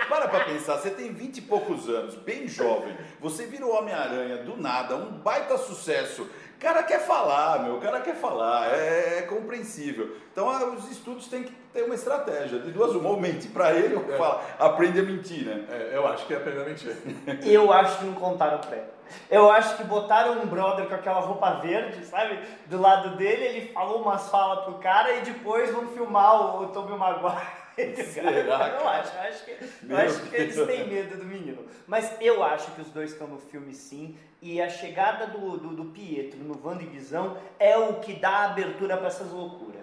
Para 0.08 0.26
pra 0.28 0.40
pensar, 0.44 0.78
você 0.78 0.90
tem 0.90 1.12
20 1.12 1.36
e 1.36 1.42
poucos 1.42 1.86
anos, 1.88 2.14
bem 2.14 2.48
jovem, 2.48 2.96
você 3.20 3.44
vira 3.44 3.66
o 3.66 3.70
Homem-Aranha 3.76 4.38
do 4.38 4.56
nada, 4.56 4.96
um 4.96 5.10
baita 5.10 5.58
sucesso. 5.58 6.26
O 6.58 6.60
cara 6.60 6.82
quer 6.82 6.98
falar, 6.98 7.62
meu, 7.62 7.76
o 7.76 7.80
cara 7.80 8.00
quer 8.00 8.16
falar, 8.16 8.74
é, 8.74 9.20
é 9.20 9.22
compreensível. 9.22 10.16
Então 10.32 10.50
ah, 10.50 10.64
os 10.76 10.90
estudos 10.90 11.28
têm 11.28 11.44
que 11.44 11.52
ter 11.72 11.82
uma 11.82 11.94
estratégia. 11.94 12.58
De 12.58 12.72
duas 12.72 12.96
uma, 12.96 13.10
ou 13.10 13.20
mente 13.20 13.46
pra 13.46 13.72
ele 13.72 13.94
ou 13.94 14.02
fala, 14.18 14.42
aprende 14.58 14.98
a 14.98 15.04
mentir, 15.04 15.46
né? 15.46 15.64
é, 15.70 15.92
eu 15.94 16.04
acho 16.08 16.26
que 16.26 16.34
é 16.34 16.36
aprender 16.36 16.62
a 16.62 16.64
mentir. 16.64 16.96
Eu 17.46 17.72
acho 17.72 18.00
que 18.00 18.06
não 18.06 18.14
contaram 18.14 18.58
pra 18.58 18.76
ele. 18.76 18.86
Eu 19.30 19.48
acho 19.52 19.76
que 19.76 19.84
botaram 19.84 20.32
um 20.42 20.46
brother 20.46 20.88
com 20.88 20.96
aquela 20.96 21.20
roupa 21.20 21.60
verde, 21.60 22.04
sabe? 22.04 22.40
Do 22.66 22.80
lado 22.80 23.16
dele, 23.16 23.44
ele 23.44 23.72
falou 23.72 24.02
umas 24.02 24.28
falas 24.28 24.64
pro 24.64 24.74
cara 24.74 25.14
e 25.14 25.20
depois 25.20 25.72
vão 25.72 25.86
filmar 25.86 26.60
o 26.60 26.66
Tobey 26.70 26.98
Maguire. 26.98 27.67
Será, 28.04 28.30
Eu 28.32 28.44
não 28.44 28.58
cara? 28.58 29.00
acho, 29.00 29.14
eu 29.16 29.20
acho 29.22 29.44
que, 29.44 29.50
eu 29.88 29.96
acho 29.96 30.20
que 30.22 30.36
eles 30.36 30.66
têm 30.66 30.88
medo 30.88 31.16
do 31.16 31.24
menino. 31.24 31.64
Mas 31.86 32.12
eu 32.20 32.42
acho 32.42 32.70
que 32.72 32.80
os 32.82 32.88
dois 32.90 33.12
estão 33.12 33.26
no 33.26 33.38
filme 33.38 33.72
sim. 33.74 34.16
E 34.40 34.60
a 34.60 34.68
chegada 34.68 35.26
do, 35.26 35.56
do, 35.56 35.68
do 35.74 35.84
Pietro 35.86 36.38
no 36.38 36.54
Visão 36.90 37.36
é 37.58 37.76
o 37.76 37.94
que 37.94 38.14
dá 38.14 38.44
abertura 38.44 38.96
pra 38.96 39.08
essas 39.08 39.30
loucuras. 39.30 39.82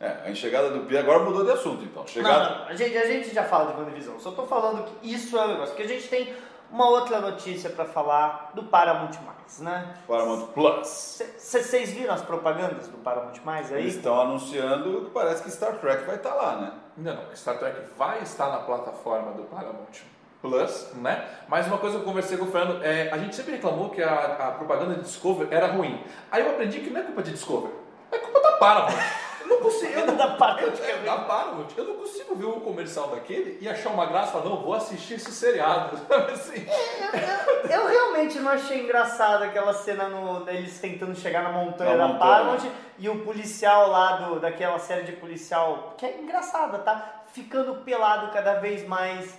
É, 0.00 0.28
a 0.28 0.34
chegada 0.34 0.70
do 0.70 0.80
Pia 0.86 0.98
agora 0.98 1.20
mudou 1.20 1.44
de 1.44 1.52
assunto, 1.52 1.84
então. 1.84 2.02
Não, 2.02 2.08
Chegada. 2.08 2.56
não, 2.58 2.66
a 2.66 2.74
gente, 2.74 2.96
a 2.98 3.06
gente 3.06 3.32
já 3.32 3.44
fala 3.44 3.72
de 3.72 3.78
WandaVision, 3.78 4.18
só 4.18 4.32
tô 4.32 4.44
falando 4.44 4.84
que 4.84 5.12
isso 5.14 5.38
é 5.38 5.44
o 5.44 5.48
negócio, 5.48 5.68
porque 5.76 5.84
a 5.84 5.88
gente 5.88 6.08
tem 6.08 6.34
uma 6.72 6.88
outra 6.88 7.20
notícia 7.20 7.70
pra 7.70 7.84
falar 7.84 8.50
do 8.52 8.64
Paramount+, 8.64 9.12
né? 9.60 9.94
Paramount 10.08 10.46
Plus. 10.48 11.22
Vocês 11.38 11.90
viram 11.90 12.14
as 12.14 12.22
propagandas 12.22 12.88
do 12.88 12.98
Paramount+, 12.98 13.38
aí? 13.46 13.82
Eles 13.82 13.94
estão 13.94 14.20
anunciando 14.20 15.04
que 15.04 15.10
parece 15.12 15.40
que 15.44 15.50
Star 15.52 15.78
Trek 15.78 16.04
vai 16.04 16.16
estar 16.16 16.34
lá, 16.34 16.56
né? 16.56 16.72
Não, 16.96 17.18
Star 17.34 17.58
Trek 17.58 17.80
vai 17.96 18.22
estar 18.22 18.48
na 18.48 18.58
plataforma 18.58 19.32
do 19.32 19.44
Paramount 19.44 20.02
Plus, 20.40 20.92
né? 20.94 21.26
Mas 21.48 21.66
uma 21.66 21.78
coisa 21.78 21.96
que 21.96 22.02
eu 22.02 22.06
conversei 22.06 22.36
com 22.36 22.44
o 22.44 22.50
Fernando, 22.50 22.82
é, 22.82 23.10
a 23.10 23.18
gente 23.18 23.34
sempre 23.34 23.52
reclamou 23.52 23.90
que 23.90 24.02
a, 24.02 24.48
a 24.48 24.50
propaganda 24.52 24.94
de 24.96 25.02
Discovery 25.02 25.48
era 25.54 25.68
ruim. 25.68 26.04
Aí 26.30 26.42
eu 26.42 26.50
aprendi 26.50 26.80
que 26.80 26.90
não 26.90 27.00
é 27.00 27.04
culpa 27.04 27.22
de 27.22 27.30
Discovery, 27.30 27.72
é 28.10 28.18
culpa 28.18 28.40
da 28.40 28.52
Paramount. 28.52 28.98
Não 29.46 29.58
consigo. 29.58 29.98
Ainda 29.98 30.12
da 30.12 30.28
Paramount, 30.28 30.80
é 30.80 30.90
É, 30.90 30.96
da 30.98 31.16
Paramount. 31.18 31.68
Eu 31.76 31.84
não 31.84 31.94
consigo 31.96 32.34
ver 32.34 32.46
um 32.46 32.60
comercial 32.60 33.08
daquele 33.08 33.58
e 33.60 33.68
achar 33.68 33.90
uma 33.90 34.06
graça 34.06 34.28
e 34.28 34.32
falar, 34.32 34.44
não, 34.44 34.62
vou 34.62 34.74
assistir 34.74 35.14
esse 35.14 35.30
seriado. 35.32 35.98
Assim? 36.32 36.66
Eu, 37.64 37.70
eu 37.70 37.86
realmente 37.86 38.38
não 38.38 38.50
achei 38.50 38.82
engraçado 38.82 39.42
aquela 39.44 39.72
cena 39.72 40.08
no, 40.08 40.44
deles 40.44 40.78
tentando 40.78 41.14
chegar 41.14 41.42
na 41.42 41.50
montanha 41.50 41.96
Na 41.96 42.08
da. 42.08 42.18
Paramount 42.18 42.68
e 42.98 43.08
o 43.08 43.24
policial 43.24 43.90
lá 43.90 44.16
do, 44.16 44.40
daquela 44.40 44.78
série 44.78 45.02
de 45.02 45.12
policial, 45.12 45.94
que 45.98 46.06
é 46.06 46.20
engraçada, 46.20 46.78
tá? 46.78 47.22
Ficando 47.32 47.76
pelado 47.76 48.30
cada 48.32 48.54
vez 48.54 48.86
mais. 48.86 49.38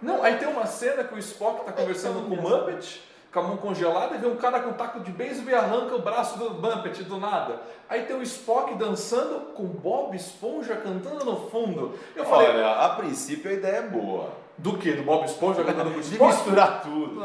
Não, 0.00 0.22
aí 0.22 0.36
tem 0.36 0.48
uma 0.48 0.66
cena 0.66 1.04
que 1.04 1.14
o 1.14 1.18
Spock 1.18 1.64
tá 1.64 1.72
conversando 1.72 2.28
com 2.28 2.34
o 2.34 2.42
Muppet, 2.42 3.02
com 3.36 3.40
a 3.40 3.42
mão 3.42 3.56
congelada, 3.58 4.14
e 4.14 4.18
vê 4.18 4.26
um 4.26 4.36
cara 4.36 4.60
com 4.60 4.70
um 4.70 4.72
taco 4.72 5.00
de 5.00 5.12
beisebol 5.12 5.50
e 5.50 5.54
arranca 5.54 5.94
o 5.94 6.00
braço 6.00 6.38
do 6.38 6.54
Muppet 6.54 7.02
do 7.04 7.18
nada. 7.18 7.60
Aí 7.86 8.04
tem 8.04 8.16
o 8.16 8.22
Spock 8.22 8.74
dançando 8.76 9.52
com 9.52 9.64
Bob 9.64 10.16
Esponja 10.16 10.74
cantando 10.76 11.22
no 11.22 11.50
fundo. 11.50 11.98
Eu 12.14 12.24
falei, 12.24 12.48
Olha, 12.48 12.70
a 12.70 12.88
princípio 12.96 13.50
a 13.50 13.54
ideia 13.54 13.76
é 13.76 13.82
boa. 13.82 14.30
do 14.56 14.78
que? 14.78 14.90
Do 14.92 15.02
Bob 15.02 15.26
Esponja 15.26 15.62
cantando 15.62 15.90
com 15.90 15.98
o 15.98 16.02
De 16.02 16.18
misturar 16.18 16.80
tudo. 16.80 17.22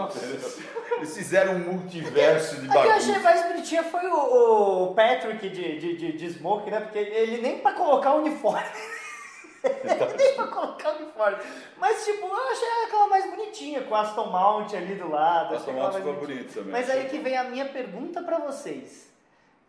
Eles 0.97 1.15
fizeram 1.15 1.53
um 1.53 1.59
multiverso 1.59 2.59
de 2.59 2.69
A 2.69 2.81
que 2.81 2.87
eu 2.87 2.91
achei 2.91 3.19
mais 3.19 3.47
bonitinha 3.47 3.83
foi 3.83 4.05
o, 4.05 4.89
o 4.89 4.93
Patrick 4.93 5.49
de, 5.49 5.79
de, 5.79 5.95
de, 5.95 6.11
de 6.11 6.29
Smoke, 6.33 6.69
né? 6.69 6.81
Porque 6.81 6.99
ele 6.99 7.41
nem 7.41 7.59
pra 7.59 7.71
colocar 7.71 8.15
o 8.15 8.17
uniforme. 8.17 8.67
nem 10.17 10.35
pra 10.35 10.47
colocar 10.47 10.93
o 10.93 10.95
uniforme. 10.97 11.37
Mas, 11.77 12.05
tipo, 12.05 12.25
eu 12.25 12.51
achei 12.51 12.67
aquela 12.85 13.07
mais 13.07 13.29
bonitinha, 13.29 13.83
com 13.83 13.95
a 13.95 14.01
Aston 14.01 14.27
Mount 14.27 14.73
ali 14.73 14.95
do 14.95 15.09
lado. 15.09 15.55
Aston 15.55 15.73
Mount 15.73 15.93
ficou 15.95 16.13
bonito 16.13 16.53
também, 16.53 16.71
Mas 16.71 16.89
aí 16.89 17.05
que 17.05 17.19
vem 17.19 17.37
a 17.37 17.43
minha 17.43 17.65
pergunta 17.65 18.21
pra 18.23 18.39
vocês. 18.39 19.10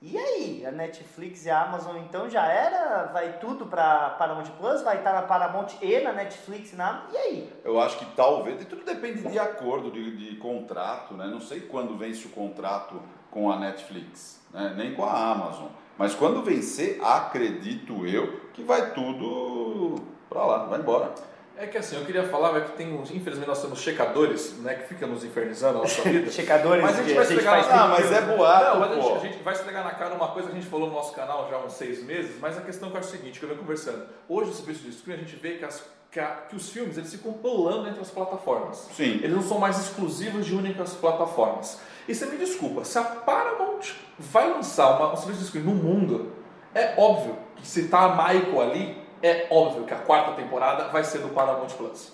E 0.04 0.18
aí, 0.18 0.66
a 0.66 0.72
Netflix 0.72 1.46
e 1.46 1.50
a 1.50 1.62
Amazon 1.62 1.96
então 1.98 2.28
já 2.28 2.44
era? 2.44 3.04
Vai 3.12 3.38
tudo 3.38 3.66
pra 3.66 4.10
Paramount 4.18 4.50
Plus? 4.58 4.82
Vai 4.82 4.98
estar 4.98 5.12
na 5.12 5.22
Paramount 5.22 5.74
e 5.80 6.00
na 6.00 6.12
Netflix? 6.12 6.72
Na... 6.72 7.06
E 7.12 7.16
aí? 7.16 7.52
Eu 7.64 7.80
acho 7.80 7.98
que 7.98 8.04
talvez, 8.16 8.60
e 8.60 8.64
tudo 8.64 8.84
depende 8.84 9.22
de 9.22 9.38
acordo, 9.38 9.92
de, 9.92 10.16
de 10.16 10.36
contrato, 10.38 11.14
né? 11.14 11.28
Não 11.28 11.40
sei 11.40 11.60
quando 11.60 11.96
vence 11.96 12.26
o 12.26 12.30
contrato 12.30 13.00
com 13.30 13.48
a 13.48 13.60
Netflix, 13.60 14.40
né? 14.52 14.74
nem 14.76 14.92
com 14.92 15.04
a 15.04 15.30
Amazon. 15.30 15.68
Mas 15.96 16.16
quando 16.16 16.42
vencer, 16.42 16.98
acredito 17.00 18.04
eu 18.04 18.40
que 18.52 18.64
vai 18.64 18.92
tudo 18.94 20.02
pra 20.28 20.44
lá, 20.44 20.64
vai 20.64 20.80
embora. 20.80 21.14
É 21.62 21.66
que 21.68 21.78
assim, 21.78 21.96
eu 21.96 22.04
queria 22.04 22.24
falar, 22.24 22.56
é 22.58 22.60
que 22.62 22.72
tem 22.72 22.92
uns, 22.92 23.12
infelizmente 23.12 23.46
nós 23.48 23.62
temos 23.62 23.78
checadores, 23.80 24.58
né, 24.58 24.74
que 24.74 24.88
ficam 24.88 25.08
nos 25.08 25.22
infernizando 25.24 25.78
a 25.78 25.82
nossa 25.82 26.02
vida. 26.02 26.28
Checadores 26.32 26.82
Mas 26.82 26.98
a 26.98 27.02
gente 27.04 27.14
vai 27.14 27.22
esfregar 27.24 27.68
na 27.68 27.84
Ah, 27.84 27.88
mas 27.88 28.10
é 28.12 28.20
boato, 28.22 28.64
Não, 28.64 28.80
mas 28.80 28.90
a 28.90 28.94
gente, 28.96 29.12
a 29.12 29.18
gente 29.20 29.42
vai 29.44 29.54
esfregar 29.54 29.84
na 29.84 29.92
cara 29.92 30.14
uma 30.14 30.26
coisa 30.28 30.48
que 30.48 30.56
a 30.56 30.60
gente 30.60 30.68
falou 30.68 30.88
no 30.88 30.94
nosso 30.94 31.14
canal 31.14 31.46
já 31.48 31.56
há 31.56 31.64
uns 31.64 31.74
seis 31.74 32.02
meses, 32.04 32.36
mas 32.40 32.58
a 32.58 32.62
questão 32.62 32.88
acho 32.88 33.08
o 33.08 33.10
seguinte, 33.12 33.38
que 33.38 33.44
eu 33.44 33.48
venho 33.48 33.60
conversando. 33.60 34.04
Hoje, 34.28 34.50
o 34.50 34.54
serviço 34.54 34.80
de 34.80 34.88
streaming, 34.90 35.20
a 35.22 35.24
gente 35.24 35.36
vê 35.36 35.50
que, 35.52 35.64
as- 35.64 35.84
que 36.10 36.18
a- 36.18 36.36
que 36.48 36.56
os 36.56 36.68
filmes 36.68 36.98
eles 36.98 37.12
ficam 37.12 37.32
pulando 37.32 37.88
entre 37.88 38.00
as 38.00 38.10
plataformas. 38.10 38.88
Sim. 38.96 39.20
Eles 39.22 39.30
não 39.36 39.42
são 39.42 39.58
mais 39.60 39.78
exclusivos 39.78 40.44
de 40.44 40.54
únicas 40.56 40.94
plataformas. 40.94 41.78
E 42.08 42.14
você 42.14 42.26
me 42.26 42.38
desculpa, 42.38 42.84
se 42.84 42.98
a 42.98 43.04
Paramount 43.04 43.82
vai 44.18 44.50
lançar 44.50 44.96
uma, 44.96 45.12
um 45.12 45.16
serviço 45.16 45.38
de 45.38 45.44
streaming 45.46 45.70
no 45.70 45.74
mundo, 45.76 46.32
é 46.74 46.94
óbvio 46.98 47.36
que 47.54 47.64
se 47.66 47.86
tá 47.86 48.00
a 48.00 48.08
Michael 48.34 48.60
ali, 48.60 49.01
é 49.22 49.46
óbvio 49.50 49.84
que 49.84 49.94
a 49.94 49.98
quarta 49.98 50.32
temporada 50.32 50.88
vai 50.88 51.04
ser 51.04 51.18
do 51.18 51.28
Paramount 51.28 51.68
Plus. 51.76 52.12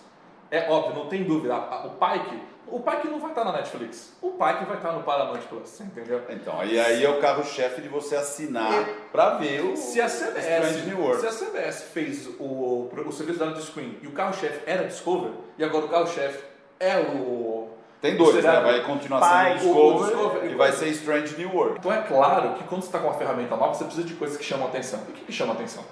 É 0.50 0.68
óbvio, 0.70 0.94
não 0.94 1.06
tem 1.08 1.24
dúvida. 1.24 1.54
O 1.56 1.90
Pike, 1.90 2.42
o 2.66 2.80
Pike 2.80 3.08
não 3.08 3.20
vai 3.20 3.30
estar 3.30 3.44
na 3.44 3.52
Netflix. 3.52 4.16
O 4.22 4.30
Pike 4.30 4.64
vai 4.66 4.76
estar 4.78 4.92
no 4.92 5.02
Paramount 5.02 5.40
Plus, 5.48 5.80
entendeu? 5.80 6.22
Então, 6.30 6.64
e 6.64 6.78
aí 6.80 7.04
é 7.04 7.08
o 7.08 7.20
carro-chefe 7.20 7.82
de 7.82 7.88
você 7.88 8.16
assinar 8.16 8.86
pra 9.12 9.30
ver 9.36 9.60
o 9.62 9.76
Se 9.76 10.00
a 10.00 10.06
Strange 10.06 10.40
CBS, 10.40 10.86
New 10.86 11.00
World. 11.02 11.20
se 11.20 11.26
a 11.26 11.30
CBS 11.32 11.82
fez 11.92 12.26
o, 12.38 12.88
o 13.06 13.12
serviço 13.12 13.38
dela 13.38 13.52
de 13.52 13.62
screen 13.62 13.98
e 14.02 14.06
o 14.06 14.12
carro-chefe 14.12 14.60
era 14.66 14.84
Discover, 14.84 15.32
e 15.58 15.64
agora 15.64 15.84
o 15.84 15.88
carro-chefe 15.88 16.42
é 16.80 16.98
o. 16.98 17.68
Tem 18.00 18.16
dois, 18.16 18.36
né? 18.42 18.60
Vai 18.60 18.80
continuar 18.84 19.18
Pai, 19.20 19.58
sendo 19.58 19.70
o- 19.72 19.74
Discovery, 19.74 20.04
o 20.14 20.16
Discovery- 20.16 20.52
e 20.52 20.54
vai 20.54 20.72
ser 20.72 20.88
Strange 20.90 21.36
New 21.36 21.52
World. 21.54 21.78
Então 21.80 21.92
é 21.92 22.00
claro 22.02 22.54
que 22.54 22.64
quando 22.64 22.80
você 22.82 22.88
está 22.88 23.00
com 23.00 23.08
uma 23.08 23.18
ferramenta 23.18 23.56
nova, 23.56 23.74
você 23.74 23.84
precisa 23.84 24.06
de 24.06 24.14
coisas 24.14 24.36
que 24.38 24.44
chamam 24.44 24.68
atenção. 24.68 25.00
E 25.08 25.10
o 25.10 25.14
que, 25.14 25.24
que 25.26 25.32
chama 25.32 25.52
atenção? 25.52 25.82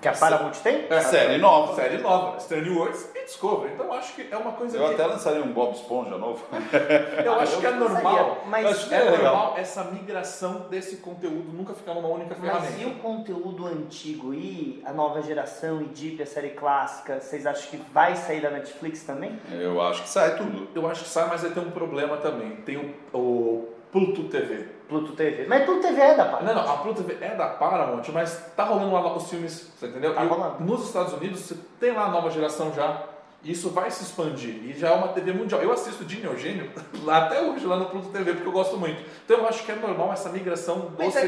Que 0.00 0.06
a 0.06 0.12
Paramount 0.12 0.52
tem? 0.62 0.86
É, 0.88 1.00
Série 1.00 1.38
nova. 1.38 1.74
Série 1.74 1.98
nova. 1.98 2.36
Strange 2.38 2.70
Worlds 2.70 3.10
e 3.16 3.24
Discovery. 3.24 3.72
Então 3.74 3.86
eu 3.86 3.92
acho 3.94 4.14
que 4.14 4.28
é 4.30 4.36
uma 4.36 4.52
coisa 4.52 4.78
Eu 4.78 4.86
que. 4.88 4.94
até 4.94 5.04
lançaria 5.06 5.42
um 5.42 5.52
Bob 5.52 5.74
Esponja 5.74 6.16
novo. 6.16 6.44
Eu 7.24 7.34
acho 7.40 7.58
que 7.58 7.66
é 7.66 7.70
eu 7.70 7.76
normal. 7.76 8.42
mas- 8.46 8.64
eu 8.64 8.70
acho 8.70 8.88
que 8.88 8.94
É 8.94 8.98
é 8.98 9.10
legal. 9.10 9.34
normal 9.34 9.54
essa 9.58 9.82
migração 9.84 10.66
desse 10.70 10.98
conteúdo 10.98 11.52
nunca 11.52 11.74
ficar 11.74 11.94
numa 11.94 12.08
única 12.08 12.34
ferramenta. 12.36 12.70
Mas 12.70 12.80
e 12.80 12.84
o 12.84 12.94
conteúdo 12.94 13.66
antigo 13.66 14.32
e 14.32 14.80
a 14.86 14.92
nova 14.92 15.20
geração 15.20 15.82
e 15.82 15.86
Deep, 15.86 16.22
a 16.22 16.26
série 16.26 16.50
clássica, 16.50 17.20
vocês 17.20 17.44
acham 17.44 17.68
que 17.70 17.76
vai 17.92 18.14
sair 18.14 18.40
da 18.40 18.50
Netflix 18.50 19.02
também? 19.02 19.36
Eu 19.50 19.80
acho 19.82 20.02
que 20.02 20.08
sai 20.08 20.36
tudo. 20.36 20.68
Eu 20.76 20.88
acho 20.88 21.02
que 21.02 21.08
sai, 21.10 21.26
mas 21.28 21.42
vai 21.42 21.50
ter 21.50 21.60
um 21.60 21.70
problema 21.72 22.16
também. 22.18 22.52
Tem 22.58 22.76
o, 22.76 22.94
o 23.18 23.57
Pluto 23.92 24.24
TV. 24.24 24.66
Pluto 24.88 25.12
TV. 25.12 25.46
Mas 25.46 25.64
Pluto 25.64 25.82
TV 25.82 26.00
é 26.00 26.14
da 26.16 26.24
Paramount. 26.24 26.54
Não, 26.54 26.62
não, 26.62 26.72
a 26.72 26.76
Pluto 26.78 27.02
TV 27.02 27.24
é 27.24 27.34
da 27.34 27.46
Paramount, 27.46 28.04
mas 28.12 28.52
tá 28.56 28.64
rolando 28.64 28.92
lá 28.92 29.14
os 29.16 29.28
filmes, 29.28 29.70
você 29.78 29.86
entendeu? 29.86 30.14
Tá 30.14 30.22
rolando. 30.22 30.64
nos 30.64 30.86
Estados 30.86 31.12
Unidos 31.12 31.40
você 31.40 31.56
tem 31.78 31.92
lá 31.92 32.06
a 32.06 32.10
nova 32.10 32.30
geração 32.30 32.72
já. 32.72 33.04
E 33.44 33.52
isso 33.52 33.70
vai 33.70 33.90
se 33.90 34.02
expandir. 34.02 34.54
E 34.64 34.72
já 34.72 34.88
é 34.88 34.92
uma 34.94 35.08
TV 35.08 35.32
mundial. 35.32 35.60
Eu 35.62 35.72
assisto 35.72 36.04
Dini 36.04 36.24
Eugênio 36.24 36.70
lá 37.04 37.18
até 37.26 37.40
hoje, 37.40 37.64
lá 37.66 37.76
no 37.76 37.86
Pluto 37.86 38.08
TV, 38.08 38.32
porque 38.32 38.48
eu 38.48 38.52
gosto 38.52 38.76
muito. 38.76 39.00
Então 39.24 39.38
eu 39.38 39.46
acho 39.48 39.64
que 39.64 39.70
é 39.70 39.76
normal 39.76 40.12
essa 40.12 40.28
migração 40.30 40.80
dos 40.80 40.98
Mas 40.98 41.14
é- 41.16 41.20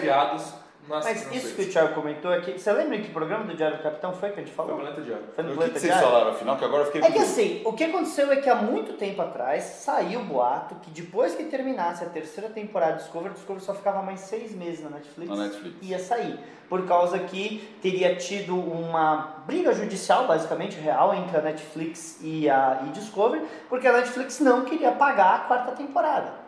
nas 0.89 1.05
Mas 1.05 1.33
isso 1.35 1.55
que 1.55 1.63
o. 1.63 1.69
Thiago 1.69 1.95
comentou 1.95 2.33
aqui, 2.33 2.59
você 2.59 2.73
lembra 2.73 2.97
em 2.97 3.03
que 3.03 3.11
programa 3.11 3.45
do 3.45 3.55
Diário 3.55 3.77
do 3.77 3.83
Capitão 3.83 4.13
foi 4.13 4.31
que 4.31 4.41
a 4.41 4.45
gente 4.45 4.53
Foi 4.55 4.65
o 4.65 4.69
falou? 4.69 4.83
Planeta 4.83 5.03
Diário. 5.03 5.25
Foi 5.35 5.45
no 5.45 5.51
O 5.51 5.53
que, 5.53 5.57
Planeta 5.59 5.75
que 5.75 5.81
vocês 5.81 5.93
Diário? 5.93 6.11
falaram 6.11 6.31
afinal? 6.33 6.57
Que 6.57 6.65
agora 6.65 6.83
eu 6.83 6.87
fiquei 6.87 7.01
É 7.03 7.11
que 7.11 7.19
assim, 7.19 7.63
o 7.65 7.73
que 7.73 7.85
aconteceu 7.85 8.33
é 8.33 8.37
que 8.37 8.49
há 8.49 8.55
muito 8.57 8.95
tempo 8.95 9.23
atrás 9.23 9.63
saiu 9.65 10.21
o 10.21 10.25
boato 10.25 10.75
que 10.77 10.91
depois 10.91 11.35
que 11.35 11.45
terminasse 11.45 12.03
a 12.03 12.09
terceira 12.09 12.49
temporada 12.51 12.95
de 12.95 13.03
Discovery, 13.05 13.35
Discovery 13.35 13.65
só 13.65 13.75
ficava 13.75 14.03
mais 14.03 14.21
seis 14.21 14.55
meses 14.55 14.83
na 14.83 14.91
Netflix. 14.91 15.31
Na 15.31 15.37
Netflix. 15.45 15.77
Ia 15.83 15.99
sair. 15.99 16.39
Por 16.69 16.87
causa 16.87 17.19
que 17.19 17.69
teria 17.83 18.15
tido 18.15 18.57
uma 18.57 19.43
briga 19.45 19.73
judicial, 19.73 20.27
basicamente, 20.29 20.79
real, 20.79 21.13
entre 21.15 21.37
a 21.37 21.41
Netflix 21.41 22.19
e 22.23 22.49
a 22.49 22.83
e 22.87 22.91
Discovery, 22.91 23.45
porque 23.69 23.89
a 23.89 23.93
Netflix 23.93 24.39
não 24.39 24.65
queria 24.65 24.93
pagar 24.93 25.35
a 25.35 25.39
quarta 25.41 25.73
temporada. 25.73 26.40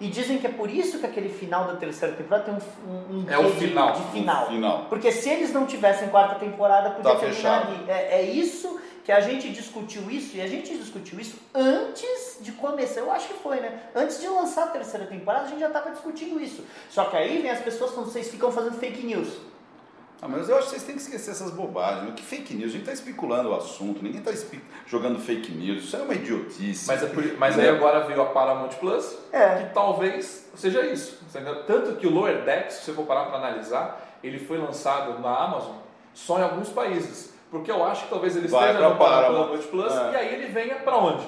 E 0.00 0.08
dizem 0.08 0.38
que 0.38 0.46
é 0.46 0.50
por 0.50 0.70
isso 0.70 0.98
que 0.98 1.04
aquele 1.06 1.28
final 1.28 1.66
da 1.66 1.76
terceira 1.76 2.14
temporada 2.16 2.44
tem 2.44 2.54
um, 2.54 2.90
um, 2.90 3.18
um 3.20 3.30
É 3.30 3.36
o 3.38 3.44
quê 3.52 3.58
de- 3.60 3.68
final. 3.68 3.92
de 3.92 4.02
final. 4.12 4.46
Final. 4.46 4.86
Porque 4.88 5.12
se 5.12 5.28
eles 5.28 5.52
não 5.52 5.66
tivessem 5.66 6.08
quarta 6.08 6.36
temporada, 6.36 6.90
podia 6.90 7.12
Tá 7.12 7.18
terminar 7.20 7.34
fechado. 7.60 7.68
ali. 7.74 7.90
É, 7.90 8.20
é 8.20 8.22
isso 8.22 8.80
que 9.04 9.12
a 9.12 9.20
gente 9.20 9.50
discutiu 9.50 10.10
isso, 10.10 10.36
e 10.36 10.40
a 10.40 10.46
gente 10.46 10.76
discutiu 10.76 11.18
isso 11.20 11.36
antes 11.54 12.38
de 12.40 12.52
começar. 12.52 13.00
Eu 13.00 13.10
acho 13.12 13.28
que 13.28 13.34
foi, 13.34 13.60
né? 13.60 13.78
Antes 13.94 14.20
de 14.20 14.28
lançar 14.28 14.64
a 14.64 14.68
terceira 14.68 15.04
temporada, 15.06 15.44
a 15.44 15.48
gente 15.48 15.60
já 15.60 15.66
estava 15.68 15.90
discutindo 15.90 16.40
isso. 16.40 16.64
Só 16.88 17.04
que 17.04 17.16
aí 17.16 17.40
vem 17.42 17.50
as 17.50 17.60
pessoas 17.60 17.90
vocês 17.92 18.28
ficam 18.28 18.50
fazendo 18.50 18.78
fake 18.78 19.04
news. 19.06 19.28
Ah, 20.22 20.28
mas 20.28 20.48
eu 20.50 20.56
acho 20.56 20.64
que 20.66 20.70
vocês 20.72 20.82
têm 20.82 20.94
que 20.96 21.00
esquecer 21.00 21.30
essas 21.30 21.50
bobagens. 21.50 22.12
Que 22.14 22.22
fake 22.22 22.52
news? 22.54 22.70
A 22.70 22.72
gente 22.72 22.82
está 22.82 22.92
especulando 22.92 23.48
o 23.50 23.54
assunto, 23.56 24.02
ninguém 24.02 24.20
está 24.20 24.32
jogando 24.86 25.18
fake 25.18 25.50
news. 25.52 25.84
Isso 25.84 25.96
é 25.96 26.00
uma 26.00 26.12
idiotice. 26.14 26.86
Mas, 26.86 27.02
é 27.02 27.06
por- 27.06 27.38
mas 27.38 27.58
aí 27.58 27.64
Né? 27.64 27.70
agora 27.70 28.00
veio 28.00 28.20
a 28.20 28.26
Paramount 28.26 28.74
Plus, 28.78 29.16
É. 29.32 29.56
que 29.62 29.74
talvez 29.74 30.48
seja 30.54 30.84
isso. 30.84 31.18
Tanto 31.66 31.96
que 31.96 32.06
o 32.06 32.10
Lower 32.10 32.42
Decks, 32.44 32.74
se 32.76 32.84
você 32.84 32.92
for 32.92 33.06
parar 33.06 33.26
para 33.26 33.38
analisar, 33.38 33.98
ele 34.22 34.38
foi 34.38 34.58
lançado 34.58 35.18
na 35.20 35.34
Amazon 35.36 35.76
só 36.12 36.38
em 36.38 36.42
alguns 36.42 36.68
países. 36.68 37.30
Porque 37.50 37.70
eu 37.70 37.82
acho 37.82 38.04
que 38.04 38.10
talvez 38.10 38.36
ele 38.36 38.46
Vai 38.46 38.68
esteja 38.72 38.88
no 38.90 38.96
Paramount 38.96 39.46
Paramount. 39.48 39.62
Plus 39.70 39.92
É. 39.92 40.12
e 40.12 40.16
aí 40.16 40.34
ele 40.34 40.46
venha 40.52 40.76
para 40.76 40.96
onde? 40.98 41.26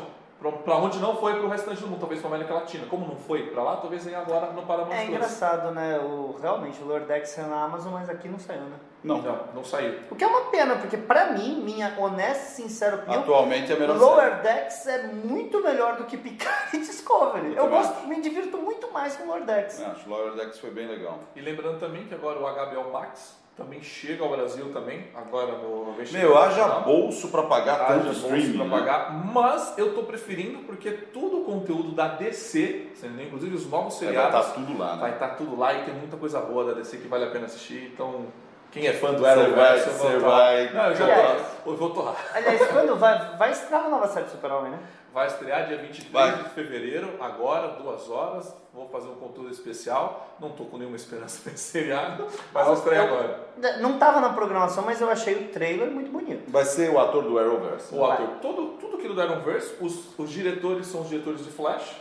Para 0.51 0.77
onde 0.77 0.99
não 0.99 1.17
foi 1.17 1.35
para 1.35 1.45
o 1.45 1.49
restante 1.49 1.81
do 1.81 1.87
mundo, 1.87 2.01
talvez 2.01 2.21
para 2.21 2.31
a 2.31 2.35
América 2.35 2.55
Latina. 2.55 2.87
Como 2.89 3.07
não 3.07 3.17
foi 3.17 3.47
para 3.51 3.63
lá, 3.63 3.77
talvez 3.77 4.05
venha 4.05 4.19
agora 4.19 4.53
no 4.53 4.63
Paramount 4.63 4.93
É 4.93 5.05
Plus. 5.05 5.09
engraçado, 5.09 5.71
né? 5.73 5.99
O, 5.99 6.37
realmente, 6.41 6.83
o 6.83 7.01
Dex 7.01 7.29
saiu 7.31 7.49
na 7.49 7.65
Amazon, 7.65 7.93
mas 7.93 8.09
aqui 8.09 8.29
não 8.29 8.39
saiu, 8.39 8.63
né? 8.63 8.77
Não. 9.05 9.21
Não, 9.21 9.39
não 9.55 9.65
saiu. 9.65 9.99
O 10.11 10.17
que 10.17 10.23
é 10.23 10.27
uma 10.27 10.51
pena, 10.51 10.77
porque 10.77 10.97
pra 10.97 11.33
mim, 11.33 11.61
minha 11.63 11.95
honesta 11.99 12.45
e 12.61 12.63
sincera 12.65 12.97
opinião, 12.97 13.23
Atualmente 13.23 13.73
é 13.73 13.77
melhor 13.77 13.99
série. 13.99 14.05
Lower 14.05 14.43
Decks 14.43 14.87
é 14.87 15.03
muito 15.09 15.63
melhor 15.63 15.97
do 15.97 16.05
que 16.05 16.17
Picard 16.17 16.77
e 16.77 16.79
Discovery. 16.79 17.49
Eu, 17.57 17.65
também 17.65 17.79
gosto, 17.83 18.07
me 18.07 18.21
divirto 18.21 18.59
muito 18.59 18.93
mais 18.93 19.17
com 19.17 19.27
Lower 19.27 19.45
Decks. 19.45 19.81
Eu 19.81 19.87
Acho 19.89 20.05
que 20.05 20.09
Lower 20.09 20.33
Decks 20.35 20.59
foi 20.59 20.71
bem 20.71 20.87
legal. 20.87 21.19
E 21.35 21.41
lembrando 21.41 21.79
também 21.81 22.05
que 22.07 22.15
agora 22.15 22.39
o 22.39 22.43
HBO 22.43 22.93
Max 22.93 23.42
também 23.57 23.83
chega 23.83 24.23
ao 24.25 24.31
Brasil 24.31 24.73
também, 24.73 25.05
agora 25.15 25.53
no 25.59 25.93
vai 25.93 26.07
Meu, 26.11 26.39
haja 26.39 26.67
bolso 26.81 27.29
pra 27.29 27.43
pagar 27.43 27.75
Haja 27.83 27.87
tanto 27.95 28.05
bolso 28.07 28.21
streaming. 28.35 28.57
pra 28.57 28.65
né? 28.65 28.71
pagar, 28.79 29.13
mas 29.33 29.75
eu 29.77 29.95
tô 29.95 30.03
preferindo 30.05 30.61
porque 30.61 30.91
todo 30.91 31.43
o 31.43 31.45
conteúdo 31.45 31.93
da 31.93 32.09
DC, 32.09 32.89
inclusive 33.27 33.55
os 33.55 33.69
novos 33.69 33.95
Vai 33.99 34.07
seriados, 34.09 34.41
estar 34.41 34.53
tudo 34.55 34.79
lá, 34.79 34.97
vai 34.97 35.11
né? 35.11 35.17
estar 35.17 35.29
tudo 35.37 35.59
lá 35.59 35.75
e 35.75 35.85
tem 35.85 35.95
muita 35.95 36.17
coisa 36.17 36.41
boa 36.41 36.65
da 36.65 36.73
DC 36.73 36.97
que 36.97 37.09
vale 37.09 37.25
a 37.25 37.31
pena 37.31 37.45
assistir, 37.47 37.91
então 37.93 38.27
Quem 38.71 38.87
é 38.87 38.93
fã 38.95 39.13
do 39.13 39.19
Você 39.19 39.27
Arrowverse, 39.29 39.89
vai- 39.91 39.99
você 39.99 40.19
torrar. 40.19 40.21
vai- 40.21 40.73
Não, 40.73 40.85
eu 40.87 40.97
já 40.97 41.05
Aliás- 41.05 41.43
eu 41.67 41.77
vou 41.77 41.91
torrar. 41.91 42.17
Aliás, 42.35 42.67
quando 42.71 42.97
vai, 42.97 43.37
vai 43.37 43.53
estrear 43.53 43.87
a 43.87 43.89
nova 43.89 44.09
série 44.09 44.27
do 44.27 44.33
Super-Homem, 44.33 44.73
né? 44.73 44.79
Vai 45.13 45.27
estrear 45.27 45.67
dia 45.67 45.77
23 45.77 46.11
Vai. 46.11 46.43
de 46.43 46.49
fevereiro, 46.51 47.17
agora, 47.21 47.69
duas 47.83 48.09
horas. 48.09 48.55
Vou 48.73 48.89
fazer 48.89 49.09
um 49.09 49.17
conteúdo 49.17 49.51
especial. 49.51 50.35
Não 50.41 50.51
tô 50.51 50.65
com 50.65 50.79
nenhuma 50.79 50.97
esperança 50.97 51.41
pra 51.45 51.53
esse 51.53 51.65
seriado, 51.65 52.27
mas 52.53 52.67
vai 52.67 52.75
estrear 52.75 53.07
agora. 53.07 53.41
Não 53.81 53.99
tava 53.99 54.21
na 54.21 54.31
programação, 54.31 54.83
mas 54.85 55.01
eu 55.01 55.11
achei 55.11 55.35
o 55.35 55.49
trailer 55.49 55.91
muito 55.91 56.11
bonito. 56.11 56.51
Vai 56.51 56.65
ser 56.65 56.91
o 56.91 56.99
ator 56.99 57.23
do 57.25 57.39
Arrowverse. 57.39 57.95
O 57.95 58.05
ator, 58.05 58.29
todo, 58.41 58.79
tudo 58.81 58.97
aquilo 58.97 59.15
do 59.15 59.21
Arrowverse, 59.21 59.77
os, 59.81 60.19
os 60.19 60.31
diretores 60.31 60.87
são 60.87 61.03
os 61.03 61.11
diretores 61.11 61.45
de 61.45 61.51
Flash. 61.51 61.95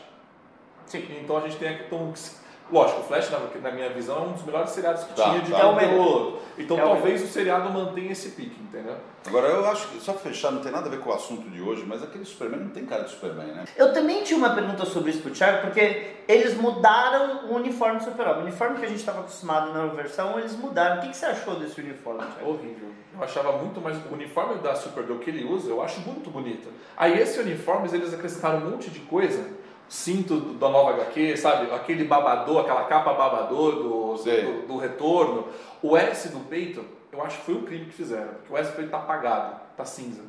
Sim. 0.85 1.05
Então 1.21 1.37
a 1.37 1.41
gente 1.41 1.57
tem 1.57 1.69
aqui. 1.69 1.83
Então, 1.87 2.13
lógico, 2.71 3.01
o 3.01 3.03
Flash, 3.03 3.29
na, 3.29 3.39
na 3.61 3.71
minha 3.71 3.89
visão, 3.89 4.17
é 4.17 4.21
um 4.21 4.31
dos 4.33 4.43
melhores 4.43 4.69
seriados 4.71 5.03
que 5.03 5.13
Tá, 5.13 5.29
tinha 5.29 5.41
de 5.41 5.51
tá. 5.51 5.57
É 5.59 5.65
o 5.65 5.69
todo 5.69 5.75
melhor. 5.75 5.97
outro. 6.07 6.41
Então 6.57 6.77
É 6.79 6.83
o 6.83 6.87
talvez 6.89 7.21
o 7.23 7.27
seriado 7.27 7.69
mantenha 7.69 8.11
esse 8.11 8.29
pique, 8.29 8.59
entendeu? 8.61 8.95
Agora, 9.27 9.47
eu 9.47 9.65
acho 9.69 9.87
que, 9.89 9.99
só 10.01 10.13
pra 10.13 10.21
fechar, 10.21 10.51
não 10.51 10.61
tem 10.61 10.71
nada 10.71 10.87
a 10.87 10.89
ver 10.89 10.99
com 10.99 11.09
o 11.09 11.13
assunto 11.13 11.47
de 11.49 11.61
hoje, 11.61 11.83
mas 11.87 12.01
aquele 12.01 12.25
Superman 12.25 12.59
não 12.61 12.69
tem 12.69 12.85
cara 12.85 13.03
de 13.03 13.11
Superman, 13.11 13.47
né? 13.47 13.65
Eu 13.77 13.93
também 13.93 14.23
tinha 14.23 14.37
uma 14.37 14.49
pergunta 14.55 14.83
sobre 14.85 15.11
isso 15.11 15.21
pro 15.21 15.31
Thiago, 15.31 15.61
porque 15.61 16.07
eles 16.27 16.55
mudaram 16.55 17.45
o 17.51 17.55
uniforme 17.55 17.99
do 17.99 18.03
Super-Homem. 18.05 18.39
O 18.39 18.45
uniforme 18.45 18.79
que 18.79 18.85
a 18.85 18.89
gente 18.89 18.99
estava 18.99 19.19
acostumado 19.19 19.71
na 19.73 19.85
versão, 19.87 20.39
eles 20.39 20.55
mudaram. 20.55 20.97
O 20.97 21.01
que, 21.01 21.09
que 21.09 21.17
você 21.17 21.25
achou 21.27 21.55
desse 21.55 21.79
uniforme, 21.79 22.19
Thiago? 22.35 22.49
Horrível. 22.49 22.89
Eu 23.15 23.23
achava 23.23 23.51
muito 23.57 23.79
mais. 23.81 23.97
O 24.09 24.13
uniforme 24.13 24.55
da 24.61 24.73
Supergirl 24.73 25.19
que 25.19 25.29
ele 25.29 25.43
usa, 25.45 25.69
eu 25.69 25.81
acho 25.83 25.99
muito 26.01 26.29
bonito. 26.31 26.69
Aí 26.97 27.19
esse 27.19 27.39
uniforme, 27.39 27.87
eles 27.93 28.13
acrescentaram 28.13 28.59
um 28.59 28.71
monte 28.71 28.89
de 28.89 28.99
coisa. 29.01 29.45
Cinto 29.91 30.39
da 30.53 30.69
nova 30.69 30.91
HQ, 30.91 31.35
sabe? 31.35 31.69
Aquele 31.69 32.05
babador, 32.05 32.61
aquela 32.61 32.85
capa 32.85 33.11
babador 33.13 33.73
do, 33.75 34.15
do, 34.15 34.67
do 34.67 34.77
retorno. 34.77 35.49
O 35.83 35.97
S 35.97 36.29
do 36.29 36.39
peito, 36.39 36.81
eu 37.11 37.21
acho 37.21 37.39
que 37.39 37.43
foi 37.43 37.55
um 37.55 37.63
crime 37.63 37.83
que 37.87 37.91
fizeram. 37.91 38.29
Porque 38.35 38.53
o 38.53 38.57
S 38.57 38.71
do 38.71 38.75
peito 38.77 38.89
tá 38.89 38.99
apagado, 38.99 39.59
tá 39.75 39.83
cinza. 39.83 40.21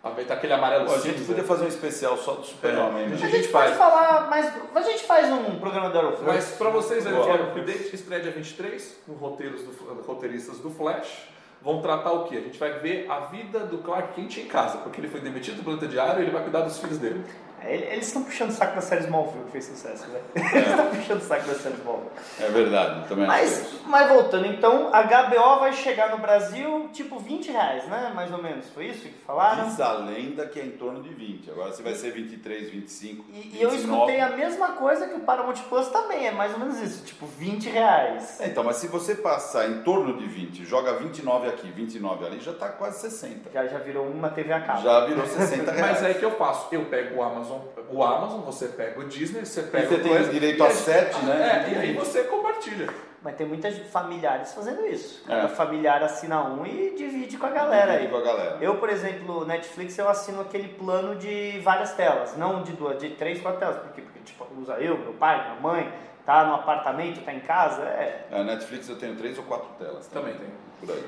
Tá 0.00 0.10
tá 0.10 0.34
aquele 0.34 0.52
amarelo 0.52 0.86
Pô, 0.86 0.94
a 0.94 0.98
gente 0.98 1.24
podia 1.24 1.42
fazer 1.42 1.64
um 1.64 1.68
especial 1.68 2.16
só 2.18 2.34
do 2.34 2.46
Super-Homem, 2.46 3.06
É. 3.06 3.08
né? 3.08 3.14
A 3.14 3.18
gente 3.18 3.32
gente 3.32 3.48
faz. 3.48 3.76
pode 3.76 3.78
falar, 3.78 4.28
mas 4.30 4.86
a 4.86 4.88
gente 4.88 5.02
faz 5.02 5.28
um 5.32 5.58
programa 5.58 5.90
do 5.90 5.98
Arrowverse. 5.98 6.24
Mas 6.26 6.50
pra 6.52 6.70
vocês, 6.70 7.04
aí, 7.04 7.12
Boa. 7.12 7.26
o 7.36 7.42
update 7.50 7.92
estreia 7.92 8.22
dia 8.22 8.30
23, 8.30 8.96
com 9.06 9.12
roteiros 9.14 9.62
do, 9.64 10.02
roteiristas 10.06 10.58
do 10.60 10.70
Flash. 10.70 11.28
Vão 11.60 11.82
tratar 11.82 12.12
o 12.12 12.24
quê? 12.26 12.36
A 12.36 12.40
gente 12.40 12.58
vai 12.60 12.78
ver 12.78 13.10
a 13.10 13.20
vida 13.26 13.58
do 13.58 13.78
Clark 13.78 14.14
Kent 14.14 14.38
em 14.38 14.46
casa, 14.46 14.78
porque 14.78 15.00
ele 15.00 15.08
foi 15.08 15.20
demitido 15.20 15.56
do 15.56 15.64
planeta 15.64 15.88
diário 15.88 16.20
e 16.20 16.22
ele 16.22 16.30
vai 16.30 16.42
cuidar 16.42 16.60
dos 16.60 16.78
filhos 16.78 16.96
dele. 16.96 17.22
É, 17.62 17.74
Eles 17.92 18.06
estão 18.06 18.22
puxando 18.24 18.48
o 18.50 18.52
saco 18.52 18.74
da 18.74 18.80
série 18.80 19.02
Smallville, 19.04 19.44
que 19.46 19.52
fez 19.52 19.64
sucesso, 19.66 20.06
né? 20.08 20.20
Eles 20.34 20.68
estão 20.68 20.86
puxando 20.86 21.18
o 21.20 21.24
saco 21.24 21.46
da 21.46 21.54
série 21.54 21.74
Smallville. 21.76 22.10
É 22.40 22.48
verdade, 22.48 23.08
também 23.08 23.26
Mas, 23.26 23.70
mas 23.86 24.08
voltando, 24.08 24.46
então, 24.46 24.90
a 24.92 25.02
HBO 25.02 25.60
vai 25.60 25.72
chegar 25.72 26.10
no 26.10 26.18
Brasil, 26.18 26.88
tipo, 26.92 27.18
20 27.18 27.50
reais, 27.52 27.86
né? 27.86 28.12
Mais 28.14 28.32
ou 28.32 28.42
menos. 28.42 28.66
Foi 28.70 28.86
isso 28.86 29.00
que 29.02 29.12
falaram? 29.26 29.64
Diz 29.64 29.80
a 29.80 29.92
lenda 29.92 30.46
que 30.46 30.58
é 30.60 30.64
em 30.64 30.70
torno 30.72 31.02
de 31.02 31.10
20. 31.12 31.50
Agora 31.50 31.72
se 31.72 31.82
vai 31.82 31.94
ser 31.94 32.12
23, 32.12 32.70
25, 32.70 33.24
E, 33.32 33.58
e 33.58 33.62
eu 33.62 33.70
29. 33.70 33.76
escutei 34.12 34.20
a 34.20 34.36
mesma 34.36 34.68
coisa 34.72 35.06
que 35.06 35.14
o 35.14 35.20
Paramount 35.20 35.56
Plus 35.68 35.88
também, 35.88 36.26
é 36.26 36.30
mais 36.32 36.52
ou 36.52 36.58
menos 36.58 36.80
isso, 36.80 37.04
tipo, 37.04 37.26
20 37.26 37.68
reais. 37.68 38.40
É, 38.40 38.46
então, 38.46 38.64
mas 38.64 38.76
se 38.76 38.86
você 38.86 39.14
passar 39.14 39.68
em 39.68 39.82
torno 39.82 40.16
de 40.16 40.26
20, 40.26 40.64
joga 40.64 40.94
29 40.94 41.48
aqui, 41.48 41.70
29 41.70 42.26
ali, 42.26 42.40
já 42.40 42.52
tá 42.52 42.68
quase 42.68 43.00
60. 43.00 43.50
Já, 43.52 43.66
já 43.66 43.78
virou 43.78 44.06
uma 44.06 44.28
TV 44.30 44.52
a 44.52 44.60
cabo. 44.60 44.82
Já 44.82 45.04
virou 45.06 45.26
60 45.26 45.70
reais. 45.72 45.90
Mas 45.92 46.04
aí 46.04 46.14
que 46.14 46.24
eu 46.24 46.32
faço? 46.32 46.68
Eu 46.72 46.84
pego 46.86 47.16
o 47.16 47.22
Amazon, 47.22 47.49
o 47.90 48.02
Amazon, 48.04 48.40
você 48.40 48.68
pega 48.68 49.00
o 49.00 49.04
Disney, 49.04 49.44
você 49.44 49.60
E 49.60 49.64
pega 49.64 49.88
você 49.88 49.94
o 49.94 50.02
tem 50.02 50.12
coisa, 50.12 50.32
direito 50.32 50.58
e 50.58 50.66
a 50.66 50.70
7, 50.70 51.24
né? 51.24 51.66
É, 51.66 51.72
e 51.72 51.78
aí 51.78 51.92
você 51.94 52.24
compartilha. 52.24 52.88
Mas 53.22 53.36
tem 53.36 53.46
muitas 53.46 53.76
familiares 53.90 54.54
fazendo 54.54 54.86
isso. 54.86 55.22
É. 55.26 55.28
Cada 55.28 55.48
familiar 55.48 56.02
assina 56.02 56.42
um 56.42 56.64
e 56.64 56.94
divide 56.96 57.36
com 57.36 57.46
a 57.46 57.50
galera 57.50 57.92
aí. 57.92 58.08
Com 58.08 58.16
a 58.16 58.22
galera. 58.22 58.58
Eu, 58.60 58.76
por 58.76 58.88
exemplo, 58.88 59.44
Netflix, 59.44 59.98
eu 59.98 60.08
assino 60.08 60.40
aquele 60.40 60.68
plano 60.68 61.16
de 61.16 61.60
várias 61.60 61.92
telas, 61.92 62.36
não 62.36 62.62
de 62.62 62.72
duas, 62.72 62.98
de 62.98 63.10
três, 63.10 63.40
quatro 63.42 63.60
telas. 63.60 63.76
Por 63.76 63.92
quê? 63.92 64.00
Porque, 64.00 64.20
tipo, 64.20 64.46
usa 64.58 64.74
eu, 64.74 64.96
meu 64.96 65.12
pai, 65.12 65.42
minha 65.42 65.60
mãe, 65.60 65.92
tá 66.24 66.44
no 66.44 66.54
apartamento, 66.54 67.22
tá 67.24 67.32
em 67.32 67.40
casa, 67.40 67.82
é... 67.82 68.26
A 68.30 68.42
Netflix 68.42 68.88
eu 68.88 68.96
tenho 68.96 69.16
3 69.16 69.36
ou 69.38 69.44
4 69.44 69.68
telas. 69.78 70.06
Também 70.06 70.34
tem. 70.34 70.48
Por 70.80 70.94
aí. 70.94 71.04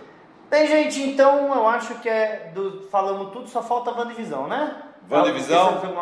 Bem, 0.50 0.66
gente, 0.66 1.02
então 1.02 1.54
eu 1.54 1.66
acho 1.66 1.94
que 2.00 2.08
é 2.11 2.50
do, 2.54 2.82
falamos 2.90 3.32
tudo, 3.32 3.49
só 3.49 3.62
falta 3.62 3.90
a 3.90 3.94
WandaVision, 3.94 4.49
né? 4.49 4.82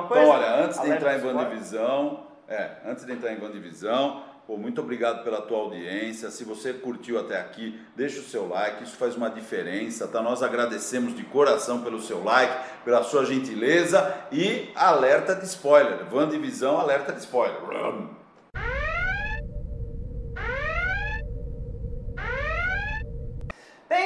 Coisa? 0.03 0.23
Então, 0.23 0.35
olha, 0.35 0.65
antes 0.65 0.79
de 0.79 0.87
Alerta 0.87 0.97
entrar 0.97 1.19
em? 1.19 1.25
Wandavisão, 1.27 2.27
é, 2.49 2.71
antes 2.87 3.05
de 3.05 3.13
entrar 3.13 3.33
em 3.33 3.41
Wandavisão, 3.41 4.23
pô, 4.47 4.57
muito 4.57 4.81
obrigado 4.81 5.23
pela 5.23 5.41
tua 5.41 5.59
audiência. 5.59 6.31
Se 6.31 6.45
você 6.45 6.73
curtiu 6.73 7.19
até 7.19 7.41
aqui, 7.41 7.81
deixa 7.97 8.21
o 8.21 8.25
seu 8.25 8.49
like, 8.49 8.83
isso 8.85 8.97
faz 8.97 9.17
uma 9.17 9.31
diferença, 9.31 10.09
tá? 10.09 10.21
Nós 10.21 10.43
agradecemos 10.43 11.15
de 11.15 11.23
coração 11.25 11.83
pelo 11.83 12.01
seu 12.01 12.23
like, 12.25 12.53
pela 12.85 13.03
sua 13.03 13.25
gentileza 13.25 14.15
e 14.33 14.71
alerta 14.75 15.35
de 15.35 15.45
spoiler. 15.45 16.13
Wandavisão, 16.13 16.79
alerta 16.79 17.13
de 17.13 17.21
spoiler. 17.21 17.59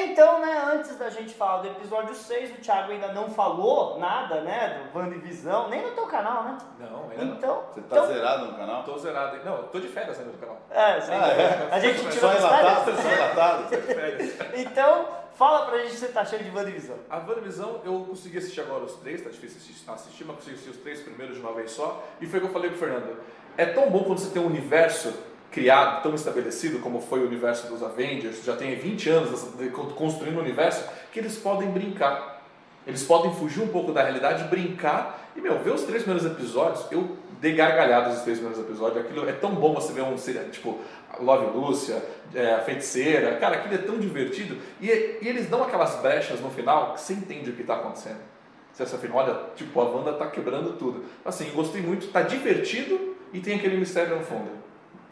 Então, 0.07 0.41
né, 0.41 0.71
antes 0.75 0.97
da 0.99 1.11
gente 1.11 1.35
falar 1.35 1.63
do 1.63 1.69
episódio 1.69 2.15
6, 2.15 2.53
o 2.53 2.61
Thiago 2.61 2.93
ainda 2.93 3.13
não 3.13 3.29
falou 3.31 3.99
nada, 3.99 4.41
né, 4.43 4.89
do 4.93 4.99
WandaVision, 4.99 5.69
nem 5.69 5.83
no 5.83 5.91
teu 5.93 6.07
canal, 6.07 6.45
né? 6.45 6.59
Não, 6.81 7.11
ainda 7.11 7.25
não. 7.25 7.35
Então, 7.35 7.63
Você 7.73 7.81
tá 7.83 7.87
então, 7.97 8.07
zerado 8.07 8.47
no 8.47 8.55
canal? 8.57 8.83
Tô 8.85 8.99
zerado. 8.99 9.45
Não, 9.45 9.57
eu 9.57 9.63
tô 9.65 9.81
de 9.81 9.89
férias 9.89 10.19
ainda 10.19 10.33
no 10.33 10.39
canal. 10.39 10.57
é, 10.71 11.01
sim, 11.01 11.13
Ah, 11.13 11.29
é? 11.29 11.69
a 11.71 11.79
gente 11.81 12.01
Só 12.03 12.09
tirou 12.11 12.31
as 12.31 12.39
enlatado? 12.39 12.85
férias. 12.85 13.03
Só 13.03 13.11
enlatado? 13.11 13.69
Férias. 13.69 14.35
Então, 14.55 15.09
fala 15.35 15.67
pra 15.67 15.79
gente 15.79 15.93
se 15.93 15.99
você 15.99 16.09
tá 16.09 16.21
achando 16.23 16.45
de 16.45 16.51
WandaVision. 16.57 16.99
A 17.11 17.17
WandaVision, 17.19 17.71
eu 17.85 18.05
consegui 18.09 18.39
assistir 18.39 18.61
agora 18.61 18.85
os 18.85 18.95
três, 18.97 19.23
tá 19.23 19.31
difícil 19.31 19.59
assistir, 19.59 19.91
assistir, 19.91 20.25
mas 20.25 20.37
consegui 20.37 20.55
assistir 20.55 20.71
os 20.71 20.79
três 20.79 21.01
primeiros 21.01 21.37
de 21.37 21.41
uma 21.43 21.53
vez 21.53 21.71
só. 21.73 22.03
E 22.21 22.27
foi 22.27 22.39
o 22.39 22.43
que 22.43 22.49
eu 22.49 22.53
falei 22.53 22.71
pro 22.71 22.79
Fernando. 22.79 23.17
É 23.57 23.67
tão 23.67 23.89
bom 23.91 24.05
quando 24.05 24.19
você 24.19 24.31
tem 24.33 24.43
um 24.43 24.47
universo 24.47 25.13
criado, 25.55 26.03
tão 26.03 26.17
estabelecido 26.17 26.81
como 26.81 27.01
foi 27.01 27.21
o 27.21 27.27
universo 27.27 27.69
dos 27.69 27.81
Avengers, 27.81 28.45
já 28.45 28.57
tem 28.57 28.75
20 28.75 29.09
anos 29.09 29.49
construindo 29.95 30.37
o 30.37 30.41
universo, 30.41 30.85
que 31.13 31.21
eles 31.21 31.37
podem 31.37 31.71
brincar. 31.71 32.43
Eles 32.85 33.05
podem 33.05 33.33
fugir 33.33 33.63
um 33.63 33.69
pouco 33.69 33.93
da 33.93 34.03
realidade, 34.03 34.45
brincar. 34.45 35.31
E, 35.37 35.41
meu, 35.41 35.61
ver 35.61 35.71
os 35.71 35.85
três 35.85 36.03
primeiros 36.03 36.29
episódios, 36.29 36.85
eu 36.91 37.17
dei 37.41 37.55
gargalhadas 37.55 38.17
os 38.19 38.23
três 38.23 38.39
primeiros 38.39 38.63
episódios. 38.63 39.07
Aquilo 39.07 39.29
é 39.29 39.33
tão 39.33 39.55
bom 39.55 39.73
você 39.73 39.93
ver 39.93 40.03
um, 40.03 40.17
tipo, 40.51 40.81
Love 41.21 41.57
Lúcia, 41.57 42.03
é, 42.35 42.55
a 42.55 42.59
feiticeira. 42.59 43.37
Cara, 43.37 43.57
aquilo 43.57 43.75
é 43.75 43.79
tão 43.79 43.97
divertido. 43.97 44.59
E, 44.81 44.87
e 44.89 45.29
eles 45.29 45.49
dão 45.49 45.63
aquelas 45.63 45.95
brechas 46.03 46.41
no 46.41 46.51
final 46.51 46.95
que 46.95 47.01
você 47.01 47.13
entende 47.13 47.51
o 47.51 47.53
que 47.55 47.63
está 47.63 47.77
acontecendo. 47.77 48.19
Você 48.73 48.83
essa 48.83 48.99
final, 48.99 49.19
olha, 49.19 49.41
tipo, 49.55 49.81
a 49.81 49.85
Wanda 49.85 50.13
tá 50.15 50.27
quebrando 50.27 50.77
tudo. 50.77 51.05
Assim, 51.25 51.49
gostei 51.55 51.81
muito, 51.81 52.09
tá 52.09 52.23
divertido 52.23 53.15
e 53.33 53.39
tem 53.39 53.55
aquele 53.55 53.77
mistério 53.77 54.17
no 54.17 54.25
fundo. 54.25 54.65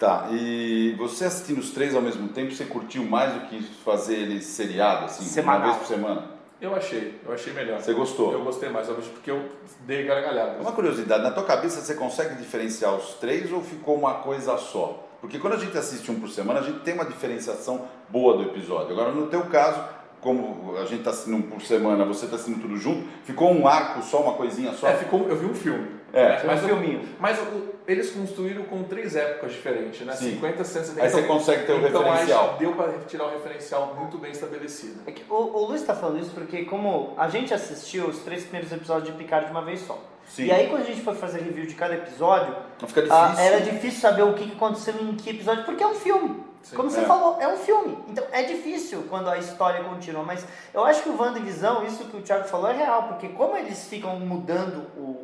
Tá, 0.02 0.26
e 0.32 0.96
você 0.98 1.26
assistindo 1.26 1.60
os 1.60 1.70
três 1.70 1.94
ao 1.94 2.02
mesmo 2.02 2.26
tempo, 2.26 2.50
você 2.50 2.64
curtiu 2.64 3.04
mais 3.04 3.34
do 3.34 3.40
que 3.42 3.62
fazer 3.84 4.16
eles 4.16 4.46
seriado, 4.46 5.04
assim, 5.04 5.22
Semanal. 5.22 5.60
uma 5.60 5.66
vez 5.66 5.76
por 5.76 5.86
semana? 5.86 6.24
Eu 6.60 6.74
achei, 6.74 7.20
eu 7.24 7.32
achei 7.32 7.52
melhor. 7.52 7.80
Você 7.80 7.92
gostou? 7.92 8.32
Eu 8.32 8.42
gostei 8.42 8.68
mais, 8.68 8.88
obviamente, 8.88 9.12
porque 9.12 9.30
eu 9.30 9.48
dei 9.86 10.02
gargalhadas. 10.02 10.60
Uma 10.60 10.72
curiosidade, 10.72 11.22
na 11.22 11.30
tua 11.30 11.44
cabeça 11.44 11.80
você 11.80 11.94
consegue 11.94 12.34
diferenciar 12.34 12.96
os 12.96 13.14
três 13.14 13.52
ou 13.52 13.62
ficou 13.62 13.96
uma 13.96 14.14
coisa 14.14 14.58
só? 14.58 15.08
Porque 15.20 15.38
quando 15.38 15.52
a 15.52 15.58
gente 15.58 15.78
assiste 15.78 16.10
um 16.10 16.18
por 16.18 16.28
semana, 16.28 16.58
a 16.58 16.62
gente 16.64 16.80
tem 16.80 16.94
uma 16.94 17.04
diferenciação 17.04 17.86
boa 18.08 18.38
do 18.38 18.42
episódio. 18.42 18.90
Agora, 18.90 19.12
no 19.12 19.28
teu 19.28 19.42
caso, 19.42 19.84
como 20.22 20.76
a 20.78 20.84
gente 20.84 21.00
está 21.00 21.10
assistindo 21.10 21.36
um 21.36 21.42
por 21.42 21.60
semana, 21.60 22.04
você 22.04 22.24
está 22.24 22.36
assistindo 22.36 22.62
tudo 22.62 22.76
junto, 22.76 23.06
ficou 23.24 23.52
um 23.52 23.66
arco 23.66 24.00
só, 24.02 24.22
uma 24.22 24.34
coisinha 24.34 24.72
só? 24.72 24.86
É, 24.88 24.94
ficou, 24.94 25.28
eu 25.28 25.36
vi 25.36 25.46
um 25.46 25.54
filme. 25.54 26.00
É, 26.12 26.28
né? 26.28 26.40
um 26.44 26.46
mas 26.46 26.62
o- 26.62 26.66
filminho. 26.66 27.08
Mas 27.18 27.38
o- 27.38 27.72
eles 27.88 28.10
construíram 28.10 28.62
com 28.64 28.84
três 28.84 29.16
épocas 29.16 29.52
diferentes, 29.52 30.06
né? 30.06 30.12
Sim. 30.14 30.32
50, 30.34 30.62
60, 30.62 30.84
70. 30.86 31.02
Aí 31.04 31.10
você 31.10 31.22
consegue 31.24 31.66
ter 31.66 31.72
o 31.72 31.86
então, 31.88 32.02
referencial. 32.04 32.44
Então 32.44 32.58
deu 32.58 32.72
para 32.74 32.92
tirar 33.08 33.26
um 33.26 33.30
referencial 33.30 33.96
muito 33.98 34.16
bem 34.18 34.30
estabelecido. 34.30 35.00
É 35.06 35.10
que 35.10 35.24
o, 35.28 35.34
o 35.34 35.66
Luiz 35.66 35.82
tá 35.82 35.94
falando 35.94 36.20
isso 36.20 36.30
porque 36.30 36.64
como 36.66 37.14
a 37.16 37.28
gente 37.28 37.52
assistiu 37.52 38.06
os 38.06 38.18
três 38.18 38.44
primeiros 38.44 38.70
episódios 38.70 39.08
de 39.10 39.18
Picard 39.18 39.46
de 39.46 39.52
uma 39.52 39.62
vez 39.64 39.80
só. 39.80 39.98
Sim. 40.28 40.44
E 40.46 40.50
aí 40.52 40.68
quando 40.68 40.82
a 40.82 40.86
gente 40.86 41.02
foi 41.02 41.14
fazer 41.14 41.40
review 41.40 41.66
de 41.66 41.74
cada 41.74 41.94
episódio, 41.94 42.54
fica 42.86 43.04
ah, 43.10 43.26
difícil. 43.28 43.44
era 43.44 43.60
difícil 43.60 44.00
saber 44.00 44.22
o 44.22 44.34
que 44.34 44.52
aconteceu 44.52 44.94
em 45.00 45.14
que 45.14 45.30
episódio, 45.30 45.64
porque 45.64 45.82
é 45.82 45.86
um 45.86 45.94
filme. 45.94 46.42
Sim. 46.62 46.76
Como 46.76 46.88
você 46.88 47.00
É. 47.00 47.04
falou, 47.04 47.38
é 47.40 47.48
um 47.48 47.56
filme. 47.56 47.98
Então 48.08 48.24
é 48.30 48.44
difícil 48.44 49.04
quando 49.10 49.28
a 49.28 49.36
história 49.36 49.82
continua. 49.82 50.22
Mas 50.22 50.44
eu 50.72 50.84
acho 50.84 51.02
que 51.02 51.08
o 51.08 51.20
WandaVision, 51.20 51.84
isso 51.84 52.04
que 52.04 52.16
o 52.16 52.20
Thiago 52.22 52.44
falou, 52.44 52.70
é 52.70 52.76
real. 52.76 53.02
Porque 53.08 53.28
como 53.30 53.56
eles 53.56 53.84
ficam 53.88 54.18
mudando 54.20 54.86
o, 54.96 55.21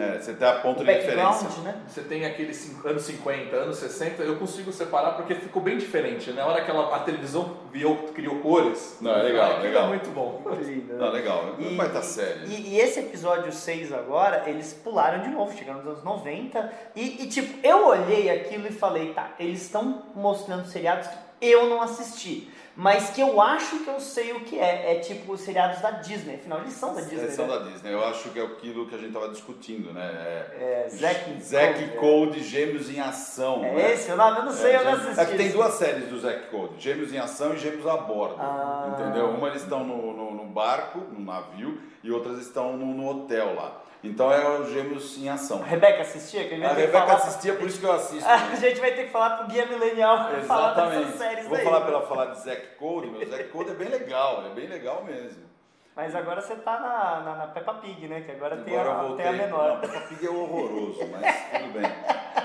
É, 0.00 0.18
você 0.18 0.32
tem 0.32 0.48
a 0.48 0.52
ponto 0.54 0.84
de 0.84 0.90
referência. 0.90 1.48
né? 1.62 1.74
Você 1.88 2.00
tem 2.02 2.24
aqueles 2.24 2.74
anos 2.84 3.02
50, 3.02 3.56
anos 3.56 3.76
60, 3.78 4.22
eu 4.22 4.36
consigo 4.36 4.72
separar 4.72 5.12
porque 5.12 5.34
ficou 5.34 5.62
bem 5.62 5.76
diferente. 5.78 6.30
né? 6.30 6.40
Na 6.42 6.46
hora 6.48 6.64
que 6.64 6.70
ela- 6.70 6.94
a 6.94 7.00
televisão 7.00 7.56
viu, 7.72 7.94
criou 8.14 8.36
cores, 8.40 8.96
Não, 9.00 9.12
é 9.14 9.22
legal, 9.22 9.50
aquilo 9.50 9.64
legal. 9.64 9.84
é 9.84 9.88
muito 9.88 10.10
bom. 10.10 10.42
Lindo, 10.60 10.92
né? 10.94 10.98
Não, 10.98 11.10
legal. 11.12 11.54
E- 11.58 11.76
Vai 11.76 11.86
estar 11.86 12.02
sério. 12.02 12.42
E, 12.46 12.74
e 12.74 12.80
esse 12.80 13.00
episódio 13.00 13.52
6 13.52 13.92
agora, 13.92 14.44
eles 14.48 14.72
pularam 14.72 15.22
de 15.22 15.28
novo, 15.28 15.56
chegaram 15.56 15.78
nos 15.80 15.88
anos 15.88 16.04
90. 16.04 16.72
E, 16.96 17.22
e, 17.24 17.26
tipo, 17.28 17.66
eu 17.66 17.86
olhei 17.86 18.30
aquilo 18.30 18.66
e 18.66 18.72
falei, 18.72 19.12
tá, 19.12 19.34
eles 19.38 19.62
estão 19.62 20.02
mostrando 20.14 20.66
seriados 20.66 21.06
que 21.08 21.14
eu 21.40 21.68
não 21.68 21.80
assisti. 21.82 22.50
Mas 22.80 23.10
que 23.10 23.20
eu 23.20 23.38
acho 23.42 23.80
que 23.80 23.88
eu 23.88 24.00
sei 24.00 24.32
o 24.32 24.40
que 24.40 24.58
é. 24.58 24.92
É 24.92 25.00
tipo 25.00 25.34
os 25.34 25.40
seriados 25.40 25.82
da 25.82 25.90
Disney. 25.90 26.36
Afinal, 26.36 26.60
eles 26.60 26.72
são 26.72 26.94
da 26.94 27.02
Disney. 27.02 27.18
Eles 27.18 27.34
são 27.34 27.46
né? 27.46 27.58
da 27.58 27.64
Disney. 27.64 27.92
Eu 27.92 28.02
acho 28.06 28.30
que 28.30 28.40
é 28.40 28.42
aquilo 28.42 28.86
que 28.86 28.94
a 28.94 28.98
gente 28.98 29.12
tava 29.12 29.28
discutindo, 29.28 29.92
né? 29.92 30.46
É, 30.58 30.88
Zack 30.88 31.42
Zack 31.42 31.88
Code, 31.98 31.98
Code, 31.98 32.42
Gêmeos 32.42 32.88
em 32.88 32.98
Ação. 32.98 33.62
É 33.62 33.74
né? 33.74 33.92
esse 33.92 34.10
o 34.10 34.16
nome? 34.16 34.38
Eu 34.38 34.44
não 34.46 34.52
sei, 34.52 34.76
eu 34.76 34.84
não 34.84 34.92
assisti. 34.94 35.20
É 35.20 35.26
que 35.26 35.36
tem 35.36 35.50
duas 35.50 35.74
séries 35.74 36.08
do 36.08 36.18
Zack 36.18 36.46
Code, 36.46 36.80
Gêmeos 36.80 37.12
em 37.12 37.18
Ação 37.18 37.52
e 37.52 37.58
Gêmeos 37.58 37.86
a 37.86 37.98
Bordo. 37.98 38.36
Ah. 38.38 38.96
Entendeu? 38.98 39.28
Uma 39.28 39.48
eles 39.48 39.60
estão 39.60 39.84
no, 39.84 40.14
no, 40.14 40.34
no 40.36 40.44
barco, 40.46 41.00
no 41.00 41.22
navio, 41.22 41.78
e 42.02 42.10
outras 42.10 42.38
estão 42.38 42.78
no, 42.78 42.86
no 42.86 43.06
hotel 43.10 43.56
lá. 43.56 43.82
Então 44.02 44.32
é 44.32 44.58
os 44.60 44.70
Gêmeos 44.72 45.18
em 45.18 45.28
Ação. 45.28 45.60
A 45.62 45.66
Rebeca 45.66 46.00
assistia? 46.02 46.48
Que 46.48 46.54
a 46.54 46.56
gente 46.56 46.66
A 46.66 46.72
Rebeca 46.72 47.00
falar- 47.00 47.14
assistia, 47.14 47.54
por 47.54 47.66
isso 47.68 47.78
que 47.78 47.84
eu 47.84 47.92
assisto. 47.92 48.24
A 48.28 48.36
né? 48.38 48.56
gente 48.56 48.80
vai 48.80 48.92
ter 48.92 49.04
que 49.04 49.10
falar 49.10 49.36
pro 49.36 49.46
Guia 49.48 49.66
Milenial 49.66 50.28
pra 50.28 50.40
falar 50.44 50.72
dessas 50.74 50.92
Exatamente. 50.92 51.18
séries 51.18 51.46
Vou 51.46 51.58
aí. 51.58 51.64
falar 51.64 51.80
pra 51.82 51.90
ela 51.90 52.06
falar 52.06 52.24
de 52.26 52.40
Zack 52.40 52.66
Code, 52.78 53.08
meu 53.08 53.28
Zack 53.28 53.44
Code 53.50 53.70
é 53.70 53.74
bem 53.74 53.88
legal, 53.88 54.44
é 54.46 54.54
bem 54.54 54.66
legal 54.68 55.04
mesmo. 55.04 55.50
Mas 55.94 56.14
agora 56.14 56.40
você 56.40 56.54
tá 56.54 56.78
na, 56.80 57.20
na, 57.20 57.36
na 57.40 57.46
Peppa 57.48 57.74
Pig, 57.74 58.06
né? 58.08 58.22
Que 58.22 58.30
agora, 58.32 58.56
tem, 58.58 58.78
Agora 58.78 58.96
a, 58.98 59.02
eu 59.02 59.08
voltei. 59.08 59.26
tem 59.26 59.34
a 59.34 59.36
menor. 59.46 59.68
Não, 59.68 59.80
Peppa 59.80 60.00
Pig 60.02 60.26
é 60.26 60.30
horroroso, 60.30 61.00
mas 61.10 61.36
tudo 61.60 61.72
bem. 61.72 61.92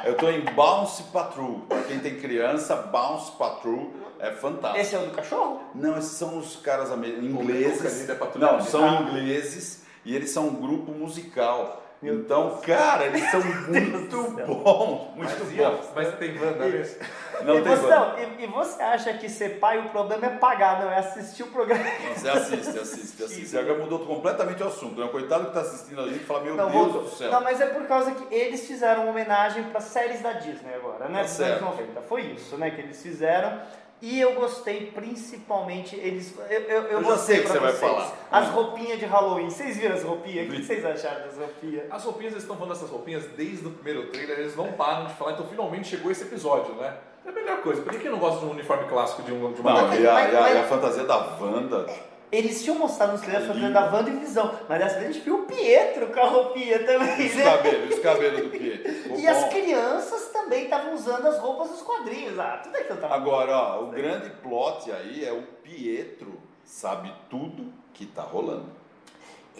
Eu 0.04 0.18
tô 0.18 0.30
em 0.30 0.42
Bounce 0.42 1.04
Patrol. 1.04 1.60
Pra 1.70 1.82
quem 1.84 2.00
tem 2.00 2.20
criança, 2.20 2.76
Bounce 2.76 3.32
Patrol 3.38 3.94
é 4.20 4.32
fantástico. 4.32 4.82
Esse 4.82 4.96
é 4.96 5.00
o 5.00 5.06
do 5.06 5.12
cachorro? 5.12 5.62
Não, 5.74 5.98
esses 5.98 6.18
são 6.18 6.38
os 6.38 6.58
caras 6.58 6.92
ingleses. 6.92 8.10
é 8.10 8.38
Não, 8.38 8.60
são 8.62 8.82
militar. 8.82 9.04
ingleses 9.10 9.85
e 10.06 10.16
eles 10.16 10.30
são 10.30 10.48
um 10.48 10.56
grupo 10.56 10.92
musical. 10.92 11.82
Meu 12.02 12.20
Então, 12.20 12.60
cara, 12.64 13.06
eles 13.06 13.24
são 13.32 13.42
muito 13.68 14.18
bons, 14.46 15.16
muito 15.16 15.46
Mas, 15.46 15.52
bons. 15.56 15.86
mas 15.96 16.16
tem 16.16 16.38
Wanda 16.38 16.66
nesse? 16.68 17.00
Não 17.44 17.58
e, 17.58 17.62
tem 17.62 17.76
você, 17.76 17.82
banda. 17.84 17.96
não, 17.96 18.20
e, 18.20 18.44
e 18.44 18.48
você 18.48 18.84
acha 18.84 19.14
que 19.14 19.30
ser 19.30 19.60
pai 19.60 19.80
o 19.80 19.90
problema 19.90 20.26
é 20.28 20.30
pagar, 20.32 20.82
não 20.84 20.92
é 20.92 21.00
assistir 21.00 21.44
o 21.44 21.48
programa? 21.48 21.84
Não, 21.84 22.14
Você 22.16 22.30
assiste, 22.30 22.78
assiste, 22.80 23.24
assiste. 23.24 23.58
Agora 23.58 23.80
mudou 23.80 24.00
completamente 24.00 24.62
o 24.62 24.68
assunto. 24.68 25.00
Né? 25.02 25.08
Coitado 25.08 25.48
que 25.48 25.54
tá 25.54 25.62
assistindo 25.62 26.02
a 26.02 26.08
gente 26.08 26.26
fala, 26.26 26.42
meu 26.44 26.56
Não, 26.56 26.70
Deus 26.70 26.84
voltou. 26.84 27.04
do 27.04 27.10
céu. 27.10 27.32
Não, 27.32 27.42
mas 27.42 27.60
é 27.62 27.66
por 27.68 27.88
causa 27.88 28.12
que 28.12 28.34
eles 28.36 28.68
fizeram 28.68 29.04
uma 29.04 29.12
homenagem 29.12 29.64
para 29.64 29.80
séries 29.80 30.22
da 30.22 30.34
Disney 30.34 30.74
agora, 30.76 31.08
né? 31.08 31.20
Tá 31.20 31.24
Dos 31.24 31.40
anos 31.40 31.50
certo. 31.50 31.62
90. 31.66 32.02
Foi 32.02 32.22
isso, 32.24 32.58
né? 32.58 32.70
Que 32.72 32.82
eles 32.82 33.02
fizeram. 33.02 33.58
E 34.02 34.20
eu 34.20 34.34
gostei 34.34 34.92
principalmente, 34.92 35.96
eles. 35.96 36.34
Eu, 36.50 36.62
eu, 36.62 36.82
eu 36.84 37.00
Eu 37.00 37.04
já 37.06 37.18
sei 37.18 37.40
o 37.40 37.42
que 37.44 37.48
pra 37.48 37.54
você 37.54 37.60
vai 37.60 37.72
vocês. 37.72 37.92
falar. 37.92 38.14
As 38.32 38.48
roupinhas 38.50 39.00
de 39.00 39.06
Halloween. 39.06 39.50
Vocês 39.50 39.78
viram 39.78 39.96
as 39.96 40.04
roupinhas? 40.04 40.48
O 40.48 40.52
que 40.52 40.64
vocês 40.64 40.86
acharam 40.86 41.26
das 41.26 41.38
roupinhas? 41.38 41.84
As 41.92 42.04
roupinhas, 42.04 42.34
eles 42.34 42.44
estão 42.44 42.56
falando 42.58 42.74
dessas 42.74 42.90
roupinhas 42.90 43.26
desde 43.38 43.66
o 43.66 43.72
primeiro 43.72 44.08
trailer, 44.12 44.40
eles 44.40 44.56
não 44.56 44.72
param 44.74 45.08
de 45.08 45.14
falar, 45.14 45.32
então 45.34 45.48
finalmente 45.48 45.88
chegou 45.88 46.12
esse 46.12 46.24
episódio, 46.24 46.76
né? 46.76 46.94
É 47.26 47.30
a 47.30 47.32
melhor 47.32 47.62
coisa. 47.62 47.82
Por 47.82 47.92
que 47.92 48.00
que 48.00 48.10
não 48.10 48.20
gosta 48.20 48.40
de 48.42 48.46
um 48.46 48.52
uniforme 48.52 48.88
clássico 48.88 49.24
de, 49.24 49.32
um, 49.32 49.52
de 49.54 49.62
uma 49.62 49.74
Não, 49.74 49.94
e 49.96 50.06
a, 50.08 50.14
mas- 50.14 50.34
e 50.34 50.36
a- 50.36 50.42
mas- 50.42 50.56
e 50.56 50.58
a 50.60 50.64
fantasia 50.64 51.04
da 51.06 51.18
Wanda. 51.42 51.88
Eles 52.36 52.64
tinham 52.64 52.78
mostrado 52.78 53.14
nos 53.14 53.24
É 53.24 53.40
fazendo 53.40 53.74
da 53.74 53.92
Wanda 53.92 54.10
e 54.10 54.18
Visão, 54.18 54.60
mas 54.68 54.80
dessa 54.80 54.96
vez 55.00 55.10
a 55.10 55.14
gente 55.14 55.24
viu 55.24 55.40
o 55.40 55.44
Pietro 55.44 56.08
com 56.08 56.20
a 56.20 56.26
roupinha 56.26 56.80
também, 56.86 57.28
Os 57.28 57.36
né? 57.36 57.44
cabelos, 57.44 57.96
os 57.96 58.00
cabelos 58.02 58.42
do 58.42 58.50
Pietro. 58.50 58.94
Ficou 58.94 59.18
E 59.20 59.28
as 59.28 59.44
bom. 59.44 59.50
crianças 59.50 60.30
também 60.34 60.64
estavam 60.66 60.94
usando 60.94 61.26
as 61.28 61.40
roupas 61.40 61.70
dos 61.70 61.82
quadrinhos. 61.82 62.38
Ah, 62.38 62.60
tudo 62.64 62.76
aquilo 62.76 63.00
tava 63.00 63.16
Agora, 63.16 63.58
ó, 63.58 63.84
o 63.84 63.88
grande 63.88 64.30
plot 64.42 64.92
aí 64.92 65.24
é 65.24 65.32
o 65.32 65.42
Pietro 65.64 66.40
sabe 66.64 67.14
tudo 67.30 67.72
que 67.94 68.06
tá 68.06 68.24
rolando. 68.24 68.70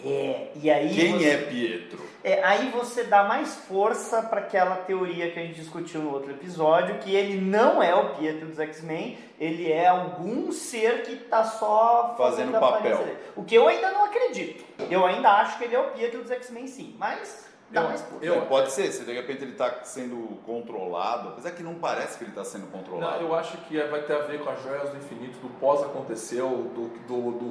É, 0.04 0.48
e 0.62 0.70
aí 0.70 0.94
Quem 0.94 1.12
você, 1.18 1.28
é 1.30 1.36
Pietro? 1.38 1.98
é, 2.22 2.42
aí 2.44 2.70
você 2.70 3.04
dá 3.04 3.24
mais 3.24 3.54
força 3.54 4.22
para 4.22 4.40
aquela 4.40 4.76
teoria 4.76 5.30
que 5.30 5.38
a 5.38 5.42
gente 5.42 5.54
discutiu 5.60 6.02
no 6.02 6.12
outro 6.12 6.30
episódio, 6.32 6.98
que 6.98 7.14
ele 7.14 7.40
não 7.40 7.82
é 7.82 7.94
o 7.94 8.10
Pietro 8.16 8.46
dos 8.46 8.58
X-Men, 8.58 9.18
ele 9.40 9.72
é 9.72 9.86
algum 9.88 10.52
ser 10.52 11.02
que 11.02 11.16
tá 11.16 11.44
só 11.44 12.14
Fazendo 12.18 12.54
a 12.56 12.60
papel. 12.60 13.06
O 13.34 13.42
que 13.44 13.54
eu 13.54 13.66
ainda 13.68 13.90
não 13.90 14.04
acredito. 14.04 14.64
Eu 14.90 15.04
ainda 15.06 15.30
acho 15.30 15.56
que 15.58 15.64
ele 15.64 15.74
é 15.74 15.80
o 15.80 15.90
Pietro 15.92 16.20
dos 16.22 16.30
X-Men 16.30 16.66
sim, 16.66 16.94
mas 16.98 17.46
dá 17.70 17.80
Eu- 17.82 17.88
mais 17.88 18.00
força. 18.02 18.24
eu- 18.24 18.34
É, 18.34 18.40
pode 18.42 18.70
ser, 18.72 18.92
se 18.92 19.02
de 19.04 19.12
repente 19.12 19.42
ele 19.42 19.52
tá 19.52 19.82
sendo 19.82 20.38
controlado, 20.46 21.30
apesar 21.30 21.50
que 21.50 21.62
não 21.62 21.74
parece 21.74 22.16
que 22.18 22.24
ele 22.24 22.32
tá 22.32 22.44
sendo 22.44 22.66
Não, 22.66 22.70
controlado. 22.70 23.24
eu 23.24 23.34
acho 23.34 23.56
que 23.62 23.76
vai 23.84 24.02
ter 24.02 24.14
a 24.14 24.20
ver 24.20 24.40
com 24.44 24.50
as 24.50 24.62
joias 24.62 24.90
do 24.90 24.96
infinito, 24.98 25.38
do 25.40 25.48
pós 25.58 25.82
aconteceu, 25.82 26.48
do, 26.48 26.88
do, 27.08 27.32
do, 27.32 27.45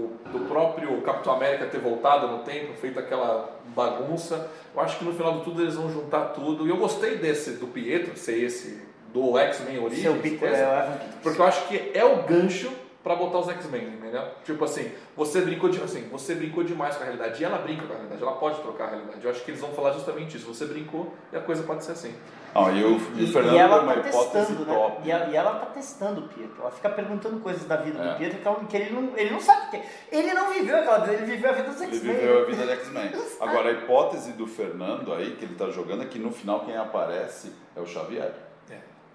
Capitão 1.05 1.33
América 1.33 1.65
ter 1.67 1.79
voltado 1.79 2.27
no 2.27 2.39
tempo, 2.39 2.73
feito 2.73 2.99
aquela 2.99 3.57
bagunça. 3.75 4.49
Eu 4.73 4.81
acho 4.81 4.97
que 4.99 5.05
no 5.05 5.13
final 5.13 5.37
de 5.37 5.43
tudo 5.43 5.61
eles 5.61 5.75
vão 5.75 5.89
juntar 5.89 6.25
tudo. 6.29 6.65
E 6.65 6.69
eu 6.69 6.77
gostei 6.77 7.17
desse 7.17 7.51
do 7.51 7.67
Pietro 7.67 8.17
ser 8.17 8.43
esse 8.43 8.81
do 9.13 9.37
X-Men 9.37 9.75
Seu 9.75 10.11
Origins, 10.11 10.39
coisa, 10.39 10.55
é 10.57 10.67
o 10.67 10.71
Evan 10.71 10.91
Peters. 10.91 11.15
porque 11.23 11.41
eu 11.41 11.45
acho 11.45 11.67
que 11.67 11.91
é 11.93 12.03
o 12.03 12.23
gancho 12.23 12.69
pra 13.01 13.15
botar 13.15 13.39
os 13.39 13.47
X-Men, 13.47 13.91
entendeu? 14.15 14.31
Tipo 14.43 14.65
assim, 14.65 14.91
você 15.15 15.41
brincou 15.41 15.69
de, 15.69 15.81
assim, 15.81 16.07
você 16.09 16.35
brincou 16.35 16.63
demais 16.63 16.95
com 16.95 17.03
a 17.03 17.05
realidade. 17.05 17.41
E 17.41 17.45
ela 17.45 17.57
brinca 17.59 17.83
com 17.85 17.93
a 17.93 17.95
realidade, 17.95 18.21
ela 18.21 18.33
pode 18.33 18.61
trocar 18.61 18.85
a 18.85 18.89
realidade. 18.91 19.19
Eu 19.23 19.31
acho 19.31 19.43
que 19.43 19.51
eles 19.51 19.61
vão 19.61 19.71
falar 19.71 19.91
justamente 19.93 20.37
isso. 20.37 20.45
Você 20.47 20.65
brincou 20.65 21.13
e 21.31 21.35
a 21.37 21.41
coisa 21.41 21.63
pode 21.63 21.83
ser 21.83 21.91
assim. 21.93 22.15
Não, 22.53 22.73
e 22.73 22.83
o, 22.85 22.91
E, 23.17 23.23
o 23.25 23.27
Fernando 23.33 23.53
e 23.53 23.57
ela 23.57 23.75
é 23.75 23.79
uma 23.81 23.93
tá 23.95 23.99
hipótese 24.09 24.31
testando, 24.47 24.65
né? 24.65 24.73
top. 24.73 25.01
E 25.03 25.11
ela, 25.11 25.25
e 25.29 25.35
ela 25.35 25.51
tá 25.59 25.65
testando 25.65 26.21
o 26.21 26.27
Pietro. 26.29 26.55
Ela 26.61 26.71
fica 26.71 26.89
perguntando 26.89 27.39
coisas 27.41 27.65
da 27.65 27.75
vida 27.75 27.99
É. 28.01 28.11
do 28.13 28.17
Pietro 28.17 28.39
que, 28.39 28.47
ela- 28.47 28.59
que 28.63 28.77
ele, 28.77 28.89
não, 28.91 29.17
ele 29.17 29.29
não 29.31 29.41
sabe 29.41 29.67
o 29.67 29.69
que 29.71 29.75
é. 29.77 29.85
Ele 30.09 30.33
não 30.33 30.53
viveu 30.53 30.77
aquela 30.77 30.99
vida, 30.99 31.13
ele 31.13 31.25
viveu 31.25 31.49
a 31.49 31.53
vida 31.53 31.69
dos 31.69 31.81
Ele 31.81 31.95
X-Men. 31.97 32.15
viveu 32.15 32.41
a 32.41 32.45
vida 32.45 32.63
de 32.65 32.71
X-Men. 32.71 33.05
Ele. 33.07 33.21
Agora, 33.41 33.69
a 33.69 33.71
hipótese 33.73 34.31
do 34.31 34.47
Fernando 34.47 35.13
aí, 35.13 35.31
que 35.35 35.43
ele 35.43 35.55
tá 35.55 35.69
jogando, 35.69 36.03
é 36.03 36.05
que 36.05 36.17
no 36.17 36.31
final 36.31 36.61
quem 36.61 36.77
aparece 36.77 37.51
é 37.75 37.81
o 37.81 37.85
Xavier. 37.85 38.31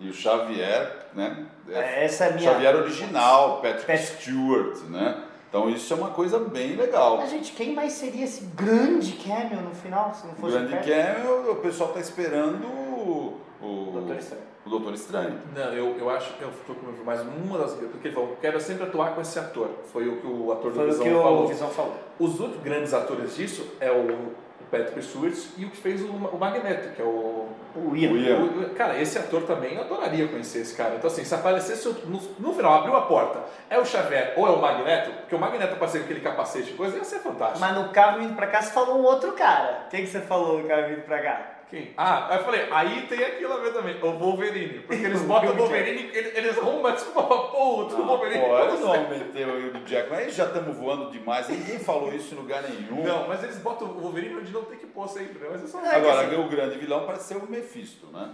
E 0.00 0.08
o 0.08 0.14
Xavier, 0.14 1.06
né? 1.14 1.46
É, 1.68 2.04
Essa 2.04 2.24
é 2.24 2.28
a 2.28 2.32
minha. 2.32 2.50
Xavier 2.50 2.74
original, 2.76 3.56
Patrick 3.60 3.86
Patrick. 3.86 4.22
Stewart, 4.22 4.78
né? 4.88 5.22
Então 5.48 5.68
isso 5.68 5.92
é 5.92 5.96
uma 5.96 6.10
coisa 6.10 6.38
bem 6.38 6.76
legal. 6.76 7.16
Mas, 7.18 7.30
gente, 7.30 7.52
quem 7.52 7.74
mais 7.74 7.92
seria 7.92 8.24
esse 8.24 8.44
grande 8.54 9.12
cameo 9.12 9.60
no 9.62 9.74
final, 9.74 10.14
se 10.14 10.24
não 10.26 10.32
O 10.32 10.36
fosse 10.36 10.52
grande 10.56 10.72
o 10.72 10.76
Patrick? 10.76 11.02
cameo, 11.02 11.52
o 11.52 11.56
pessoal 11.56 11.90
tá 11.92 12.00
esperando 12.00 12.64
o, 12.66 13.40
o 13.60 13.90
Doutor 13.92 14.16
Estranho. 14.16 14.42
o 14.64 14.70
Doutor 14.70 14.94
Estranho. 14.94 15.38
Não, 15.54 15.72
eu, 15.74 15.96
eu 15.98 16.08
acho 16.08 16.32
que 16.34 16.42
eu 16.42 16.50
tô 16.66 16.74
com 16.74 17.04
mais 17.04 17.20
uma 17.22 17.58
das. 17.58 17.72
Porque 17.74 18.08
ele 18.08 18.14
falou, 18.14 18.38
quero 18.40 18.60
sempre 18.60 18.84
atuar 18.84 19.14
com 19.14 19.20
esse 19.20 19.38
ator. 19.38 19.68
Foi 19.92 20.08
o 20.08 20.16
que 20.20 20.26
o 20.26 20.52
ator 20.52 20.70
do 20.70 20.76
Foi 20.76 20.84
o 20.86 20.90
Visão 20.92 21.04
que 21.04 21.10
falou. 21.12 21.44
o 21.44 21.48
Visão 21.48 21.68
falou. 21.68 21.94
Os 22.18 22.40
outros 22.40 22.62
grandes 22.62 22.94
atores 22.94 23.36
disso 23.36 23.66
é 23.80 23.90
o 23.90 24.32
Patrick 24.70 25.02
Stewart 25.02 25.34
e 25.58 25.64
o 25.64 25.70
que 25.70 25.76
fez 25.76 26.00
o, 26.02 26.06
o 26.12 26.38
Magneto, 26.38 26.94
que 26.94 27.02
é 27.02 27.04
o. 27.04 27.48
O 27.74 27.94
Ian. 27.96 28.10
O 28.12 28.16
Ian. 28.16 28.36
o- 28.44 28.70
Cara, 28.74 29.00
esse 29.00 29.16
ator 29.18 29.42
também 29.42 29.74
eu 29.74 29.82
adoraria 29.82 30.26
conhecer 30.28 30.60
esse 30.60 30.74
cara. 30.76 30.94
Então, 30.96 31.08
assim, 31.08 31.24
se 31.24 31.34
aparecesse 31.34 31.88
no, 32.06 32.20
no 32.38 32.52
final, 32.52 32.74
abriu 32.74 32.96
a 32.96 33.02
porta, 33.02 33.40
é 33.68 33.78
o 33.78 33.84
Xavier 33.84 34.34
ou 34.36 34.46
é 34.46 34.50
o 34.50 34.60
Magneto, 34.60 35.10
porque 35.20 35.34
o 35.34 35.38
Magneto 35.38 35.74
apareceu 35.74 36.00
com 36.00 36.04
aquele 36.06 36.20
capacete 36.20 36.70
e 36.70 36.74
coisa, 36.74 36.96
ia 36.96 37.04
ser 37.04 37.20
fantástico. 37.20 37.60
Mas 37.60 37.76
no 37.76 37.88
carro 37.90 38.18
vindo 38.18 38.34
pra 38.34 38.48
cá, 38.48 38.60
você 38.60 38.72
falou 38.72 38.98
um 38.98 39.04
outro 39.04 39.32
cara. 39.32 39.86
Quem 39.90 40.00
que 40.04 40.08
você 40.10 40.20
falou 40.20 40.58
no 40.62 40.68
carro 40.68 40.88
vindo 40.88 41.02
pra 41.02 41.20
cá? 41.22 41.59
Quem? 41.70 41.92
Ah, 41.96 42.26
aí 42.30 42.38
eu 42.38 42.44
falei, 42.44 42.66
aí 42.70 43.06
tem 43.08 43.22
aquilo 43.22 43.52
a 43.52 43.56
ver 43.58 43.72
também, 43.72 43.96
o 44.02 44.12
Wolverine. 44.18 44.80
Porque 44.80 45.04
eles 45.04 45.22
botam 45.22 45.50
o 45.50 45.56
Wolverine, 45.56 46.10
eles, 46.12 46.36
eles 46.36 46.58
arrumam 46.58 46.80
uma 46.80 46.92
desculpa 46.92 47.22
pra 47.22 47.36
pôr 47.36 47.84
o 47.94 48.06
Wolverine. 48.06 48.40
Pô, 48.44 48.58
eles 48.58 48.80
não 48.80 49.08
meteram 49.08 49.52
aí 49.54 49.68
o 49.68 49.72
do 49.72 49.80
Jack, 49.80 50.10
mas 50.10 50.18
aí 50.18 50.30
já 50.30 50.46
estamos 50.46 50.76
voando 50.76 51.10
demais, 51.10 51.48
ninguém 51.48 51.78
falou 51.78 52.12
isso 52.12 52.34
em 52.34 52.38
lugar 52.38 52.62
nenhum. 52.64 53.04
Não, 53.04 53.28
mas 53.28 53.42
eles 53.44 53.58
botam 53.58 53.88
o 53.88 54.00
Wolverine 54.00 54.36
onde 54.36 54.52
não 54.52 54.64
tem 54.64 54.78
que 54.78 54.86
pôr 54.86 55.08
sempre, 55.08 55.38
né? 55.38 55.48
Mas 55.52 55.62
é 55.64 55.66
só... 55.68 55.80
É, 55.80 55.94
Agora, 55.94 56.24
dizer- 56.24 56.40
o 56.40 56.48
grande 56.48 56.78
vilão 56.78 57.06
parece 57.06 57.28
ser 57.28 57.36
o 57.36 57.48
Mephisto, 57.48 58.06
né? 58.08 58.30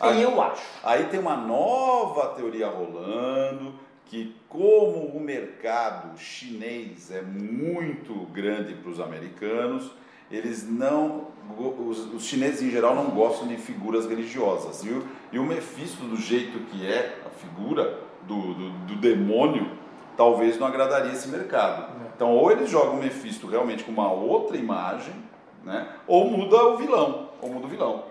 Eu 0.00 0.40
acho. 0.40 0.62
Aí 0.82 1.04
tem 1.04 1.20
uma 1.20 1.36
nova 1.36 2.28
teoria 2.34 2.66
rolando 2.68 3.74
que 4.06 4.34
como 4.48 5.06
o 5.06 5.20
mercado 5.20 6.18
chinês 6.18 7.10
é 7.10 7.22
muito 7.22 8.12
grande 8.32 8.74
para 8.74 8.90
os 8.90 9.00
americanos, 9.00 9.90
eles 10.32 10.66
não, 10.68 11.26
os, 11.58 12.12
os 12.14 12.24
chineses 12.24 12.62
em 12.62 12.70
geral 12.70 12.94
não 12.94 13.10
gostam 13.10 13.46
de 13.46 13.58
figuras 13.58 14.06
religiosas. 14.06 14.82
E 14.82 14.88
o, 14.88 15.06
e 15.30 15.38
o 15.38 15.44
Mephisto, 15.44 16.04
do 16.04 16.16
jeito 16.16 16.58
que 16.70 16.86
é 16.86 17.20
a 17.26 17.28
figura 17.28 18.00
do, 18.22 18.54
do, 18.54 18.70
do 18.86 18.96
demônio, 18.96 19.70
talvez 20.16 20.58
não 20.58 20.66
agradaria 20.66 21.12
esse 21.12 21.28
mercado. 21.28 21.92
Então 22.16 22.34
ou 22.34 22.50
eles 22.50 22.70
jogam 22.70 22.94
o 22.94 23.02
Mephisto 23.02 23.46
realmente 23.46 23.84
com 23.84 23.92
uma 23.92 24.10
outra 24.10 24.56
imagem, 24.56 25.14
né? 25.62 25.86
ou 26.06 26.30
muda 26.30 26.56
o 26.64 26.76
vilão, 26.78 27.28
ou 27.40 27.50
muda 27.50 27.66
o 27.66 27.68
vilão. 27.68 28.04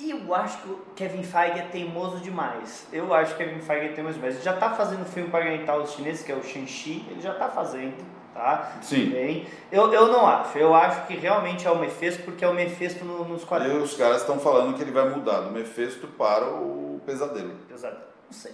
E 0.00 0.10
eu 0.10 0.32
acho 0.32 0.62
que 0.62 0.68
o 0.68 0.76
Kevin 0.94 1.24
Feige 1.24 1.58
é 1.58 1.62
teimoso 1.62 2.18
demais. 2.18 2.86
Eu 2.92 3.12
acho 3.12 3.36
que 3.36 3.42
o 3.42 3.46
Kevin 3.46 3.60
Feige 3.60 3.86
é 3.86 3.92
teimoso 3.92 4.14
demais. 4.14 4.34
Ele 4.34 4.44
já 4.44 4.52
tá 4.52 4.70
fazendo 4.70 5.04
filme 5.04 5.28
para 5.28 5.44
orientar 5.44 5.76
os 5.76 5.92
chineses, 5.92 6.22
que 6.24 6.30
é 6.30 6.36
o 6.36 6.42
Shang-Chi. 6.42 7.04
Ele 7.10 7.20
já 7.20 7.34
tá 7.34 7.48
fazendo, 7.48 7.96
tá? 8.38 8.72
Sim. 8.82 9.10
Bem, 9.10 9.46
eu, 9.70 9.92
eu 9.92 10.08
não 10.08 10.26
acho. 10.26 10.56
Eu 10.56 10.74
acho 10.74 11.06
que 11.06 11.14
realmente 11.16 11.66
é 11.66 11.70
o 11.70 11.78
Mephisto, 11.78 12.22
porque 12.22 12.44
é 12.44 12.48
o 12.48 12.54
Mephisto 12.54 13.04
no- 13.04 13.24
nos 13.24 13.42
E 13.42 13.46
quadrinhos. 13.46 13.92
os 13.92 13.96
caras 13.98 14.20
estão 14.20 14.38
falando 14.38 14.74
que 14.76 14.82
ele 14.82 14.92
vai 14.92 15.08
mudar 15.08 15.40
do 15.40 15.50
Mephisto 15.50 16.06
para 16.06 16.46
o 16.46 17.00
Pesadelo. 17.04 17.50
Pesado. 17.68 17.96
Não 18.30 18.32
sei. 18.32 18.52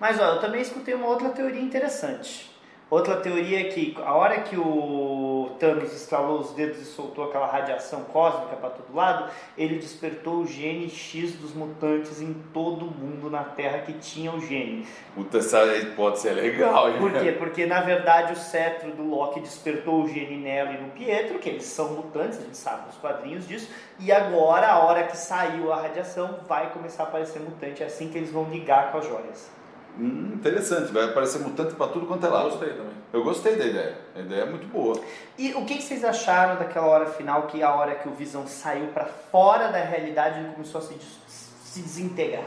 Mas 0.00 0.18
ó, 0.20 0.24
eu 0.34 0.40
também 0.40 0.60
escutei 0.60 0.94
uma 0.94 1.06
outra 1.06 1.28
teoria 1.30 1.60
interessante. 1.60 2.51
Outra 2.92 3.16
teoria 3.16 3.58
é 3.58 3.64
que 3.64 3.96
a 4.04 4.12
hora 4.12 4.40
que 4.40 4.54
o 4.54 5.52
Thanos 5.58 5.94
estalou 5.94 6.40
os 6.40 6.50
dedos 6.50 6.78
e 6.78 6.84
soltou 6.84 7.24
aquela 7.24 7.46
radiação 7.46 8.04
cósmica 8.04 8.54
para 8.54 8.68
todo 8.68 8.94
lado, 8.94 9.30
ele 9.56 9.76
despertou 9.76 10.40
o 10.40 10.46
gene 10.46 10.90
X 10.90 11.32
dos 11.36 11.54
mutantes 11.54 12.20
em 12.20 12.34
todo 12.52 12.84
mundo 12.84 13.30
na 13.30 13.44
Terra 13.44 13.78
que 13.78 13.94
tinha 13.94 14.30
o 14.30 14.38
gene. 14.42 14.86
Puta, 15.14 15.38
essa 15.38 15.62
pode 15.96 16.18
ser 16.18 16.32
legal, 16.32 16.90
hein? 16.90 16.98
Por 16.98 17.12
quê? 17.12 17.32
Porque 17.32 17.64
na 17.64 17.80
verdade 17.80 18.34
o 18.34 18.36
cetro 18.36 18.92
do 18.92 19.08
Loki 19.08 19.40
despertou 19.40 20.02
o 20.02 20.08
gene 20.08 20.36
nela 20.36 20.72
e 20.72 20.76
no 20.82 20.90
Pietro, 20.90 21.38
que 21.38 21.48
eles 21.48 21.64
são 21.64 21.94
mutantes, 21.94 22.40
a 22.40 22.42
gente 22.42 22.58
sabe 22.58 22.88
nos 22.88 22.96
quadrinhos 22.96 23.48
disso, 23.48 23.70
e 23.98 24.12
agora, 24.12 24.68
a 24.68 24.80
hora 24.80 25.04
que 25.04 25.16
saiu 25.16 25.72
a 25.72 25.80
radiação, 25.80 26.40
vai 26.46 26.70
começar 26.74 27.04
a 27.04 27.06
aparecer 27.06 27.40
mutante, 27.40 27.82
é 27.82 27.86
assim 27.86 28.10
que 28.10 28.18
eles 28.18 28.30
vão 28.30 28.44
ligar 28.50 28.92
com 28.92 28.98
as 28.98 29.06
joias. 29.06 29.61
Hum, 29.98 30.32
interessante, 30.34 30.90
vai 30.92 31.04
aparecer 31.04 31.40
mutante 31.40 31.74
pra 31.74 31.86
tudo 31.88 32.06
quanto 32.06 32.26
é 32.26 32.28
lado. 32.28 32.50
Gostei 32.50 32.70
também. 32.70 32.92
Eu 33.12 33.22
gostei 33.22 33.56
da 33.56 33.66
ideia. 33.66 33.98
A 34.16 34.20
ideia 34.20 34.42
é 34.42 34.46
muito 34.46 34.66
boa. 34.68 34.98
E 35.36 35.52
o 35.52 35.64
que, 35.66 35.80
vocês 35.82 36.02
acharam 36.04 36.58
daquela 36.58 36.86
hora 36.86 37.06
final, 37.06 37.42
que 37.42 37.60
é 37.60 37.64
a 37.64 37.74
hora 37.74 37.94
que 37.96 38.08
o 38.08 38.12
Visão 38.12 38.46
saiu 38.46 38.86
para 38.88 39.04
fora 39.04 39.68
da 39.68 39.78
realidade 39.78 40.40
e 40.40 40.54
começou 40.54 40.80
a 40.80 40.84
se, 40.84 40.96
se 41.28 41.80
desintegrar? 41.80 42.44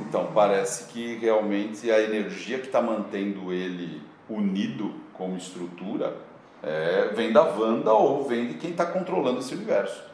Então 0.00 0.30
parece 0.32 0.84
que 0.84 1.16
realmente 1.16 1.90
a 1.90 2.00
energia 2.00 2.58
que 2.58 2.66
está 2.66 2.80
mantendo 2.80 3.52
ele 3.52 4.02
unido 4.28 4.94
como 5.12 5.36
estrutura 5.36 6.14
é, 6.62 7.10
vem 7.14 7.32
da 7.32 7.42
Wanda 7.42 7.92
ou 7.92 8.24
vem 8.24 8.48
de 8.48 8.54
quem 8.54 8.70
está 8.70 8.86
controlando 8.86 9.40
esse 9.40 9.54
universo. 9.54 10.04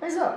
Mas 0.00 0.16
ó, 0.16 0.34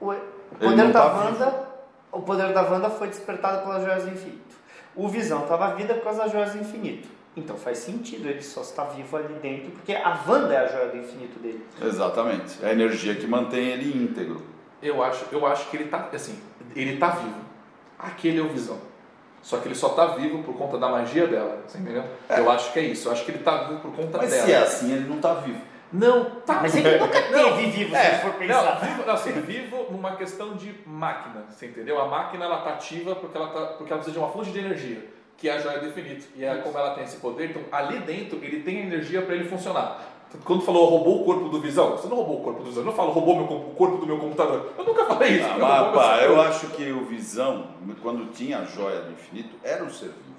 o, 0.00 0.14
poder 0.58 0.76
não 0.76 0.92
da 0.92 1.00
tá 1.00 1.14
Wanda, 1.16 1.68
o 2.12 2.20
poder 2.20 2.52
da 2.52 2.62
Wanda 2.62 2.90
foi 2.90 3.08
despertado 3.08 3.62
pelas 3.62 3.82
joias 3.82 4.04
do 4.04 4.10
infinito. 4.10 4.49
O 4.94 5.08
Visão 5.08 5.42
estava 5.42 5.74
vivo 5.74 5.94
por 5.94 6.02
causa 6.02 6.22
das 6.22 6.32
joias 6.32 6.52
do 6.52 6.58
infinito. 6.58 7.08
Então 7.36 7.56
faz 7.56 7.78
sentido 7.78 8.28
ele 8.28 8.42
só 8.42 8.60
estar 8.60 8.84
vivo 8.84 9.16
ali 9.16 9.34
dentro, 9.34 9.70
porque 9.70 9.92
a 9.94 10.18
Wanda 10.26 10.52
é 10.52 10.58
a 10.58 10.66
joia 10.66 10.88
do 10.88 10.96
infinito 10.98 11.38
dele. 11.38 11.64
Exatamente. 11.80 12.58
É 12.62 12.70
a 12.70 12.72
energia 12.72 13.14
que 13.14 13.26
mantém 13.26 13.68
ele 13.68 13.96
íntegro. 14.04 14.42
Eu 14.82 15.02
acho, 15.02 15.24
eu 15.30 15.46
acho 15.46 15.70
que 15.70 15.76
ele 15.76 15.84
tá, 15.88 16.08
assim, 16.12 16.38
ele 16.74 16.96
tá 16.96 17.10
vivo. 17.10 17.40
Aquele 17.98 18.40
é 18.40 18.42
o 18.42 18.48
Visão. 18.48 18.78
Só 19.42 19.58
que 19.58 19.68
ele 19.68 19.74
só 19.74 19.90
tá 19.90 20.06
vivo 20.06 20.42
por 20.42 20.54
conta 20.54 20.76
da 20.76 20.88
magia 20.88 21.26
dela, 21.26 21.62
você 21.66 21.78
entendeu? 21.78 22.04
Eu 22.28 22.50
acho 22.50 22.72
que 22.72 22.78
é 22.78 22.82
isso. 22.82 23.08
Eu 23.08 23.12
acho 23.12 23.24
que 23.24 23.30
ele 23.30 23.38
tá 23.38 23.64
vivo 23.64 23.80
por 23.80 23.92
conta 23.92 24.18
Mas 24.18 24.30
dela. 24.30 24.44
se 24.44 24.52
é 24.52 24.58
assim, 24.58 24.92
ele 24.92 25.08
não 25.08 25.16
está 25.16 25.34
vivo. 25.34 25.60
Não, 25.92 26.24
tá. 26.46 26.60
Mas 26.62 26.74
ele 26.76 26.96
nunca 26.98 27.30
Não, 27.30 27.56
teve 27.56 27.70
vivo, 27.70 27.90
se 27.90 27.96
é, 27.96 28.00
a 28.00 28.10
gente 28.10 28.22
for 28.22 28.34
pensar. 28.34 28.80
Não, 28.80 28.88
vivo, 28.88 29.06
não, 29.06 29.14
assim, 29.14 29.32
vivo 29.32 29.86
numa 29.90 30.16
questão 30.16 30.54
de 30.54 30.74
máquina, 30.86 31.44
você 31.48 31.66
entendeu? 31.66 32.00
A 32.00 32.06
máquina 32.06 32.44
ela 32.44 32.58
tá 32.58 32.70
ativa 32.70 33.14
porque 33.14 33.36
ela, 33.36 33.48
tá, 33.48 33.60
porque 33.76 33.92
ela 33.92 34.00
precisa 34.00 34.12
de 34.12 34.18
uma 34.18 34.28
fonte 34.32 34.50
de 34.50 34.58
energia, 34.58 35.04
que 35.36 35.48
é 35.48 35.54
a 35.54 35.58
joia 35.58 35.80
do 35.80 35.88
infinito. 35.88 36.26
E 36.36 36.44
é 36.44 36.56
como 36.58 36.76
ela 36.78 36.94
tem 36.94 37.04
esse 37.04 37.16
poder, 37.16 37.50
então 37.50 37.62
ali 37.72 37.98
dentro 38.00 38.38
ele 38.42 38.62
tem 38.62 38.78
a 38.78 38.82
energia 38.82 39.22
para 39.22 39.34
ele 39.34 39.48
funcionar. 39.48 40.00
Quando 40.44 40.62
falou 40.62 40.88
roubou 40.88 41.22
o 41.22 41.24
corpo 41.24 41.48
do 41.48 41.60
Visão, 41.60 41.90
você 41.90 42.06
não 42.06 42.18
roubou 42.18 42.40
o 42.40 42.44
corpo 42.44 42.60
do 42.60 42.66
Visão, 42.66 42.82
eu 42.82 42.86
não 42.86 42.92
falo 42.92 43.10
roubou 43.10 43.34
meu, 43.34 43.44
o 43.44 43.74
corpo 43.74 43.96
do 43.96 44.06
meu 44.06 44.16
computador. 44.16 44.72
Eu 44.78 44.84
nunca 44.84 45.04
falei 45.04 45.40
isso. 45.40 45.48
Ah, 45.60 45.90
pá, 45.92 46.18
eu 46.22 46.40
acho 46.40 46.68
que 46.68 46.92
o 46.92 47.04
Visão, 47.04 47.66
quando 48.00 48.30
tinha 48.32 48.60
a 48.60 48.64
joia 48.64 49.00
do 49.00 49.12
infinito, 49.12 49.56
era 49.64 49.82
um 49.82 49.90
ser 49.90 50.06
vivo. 50.06 50.29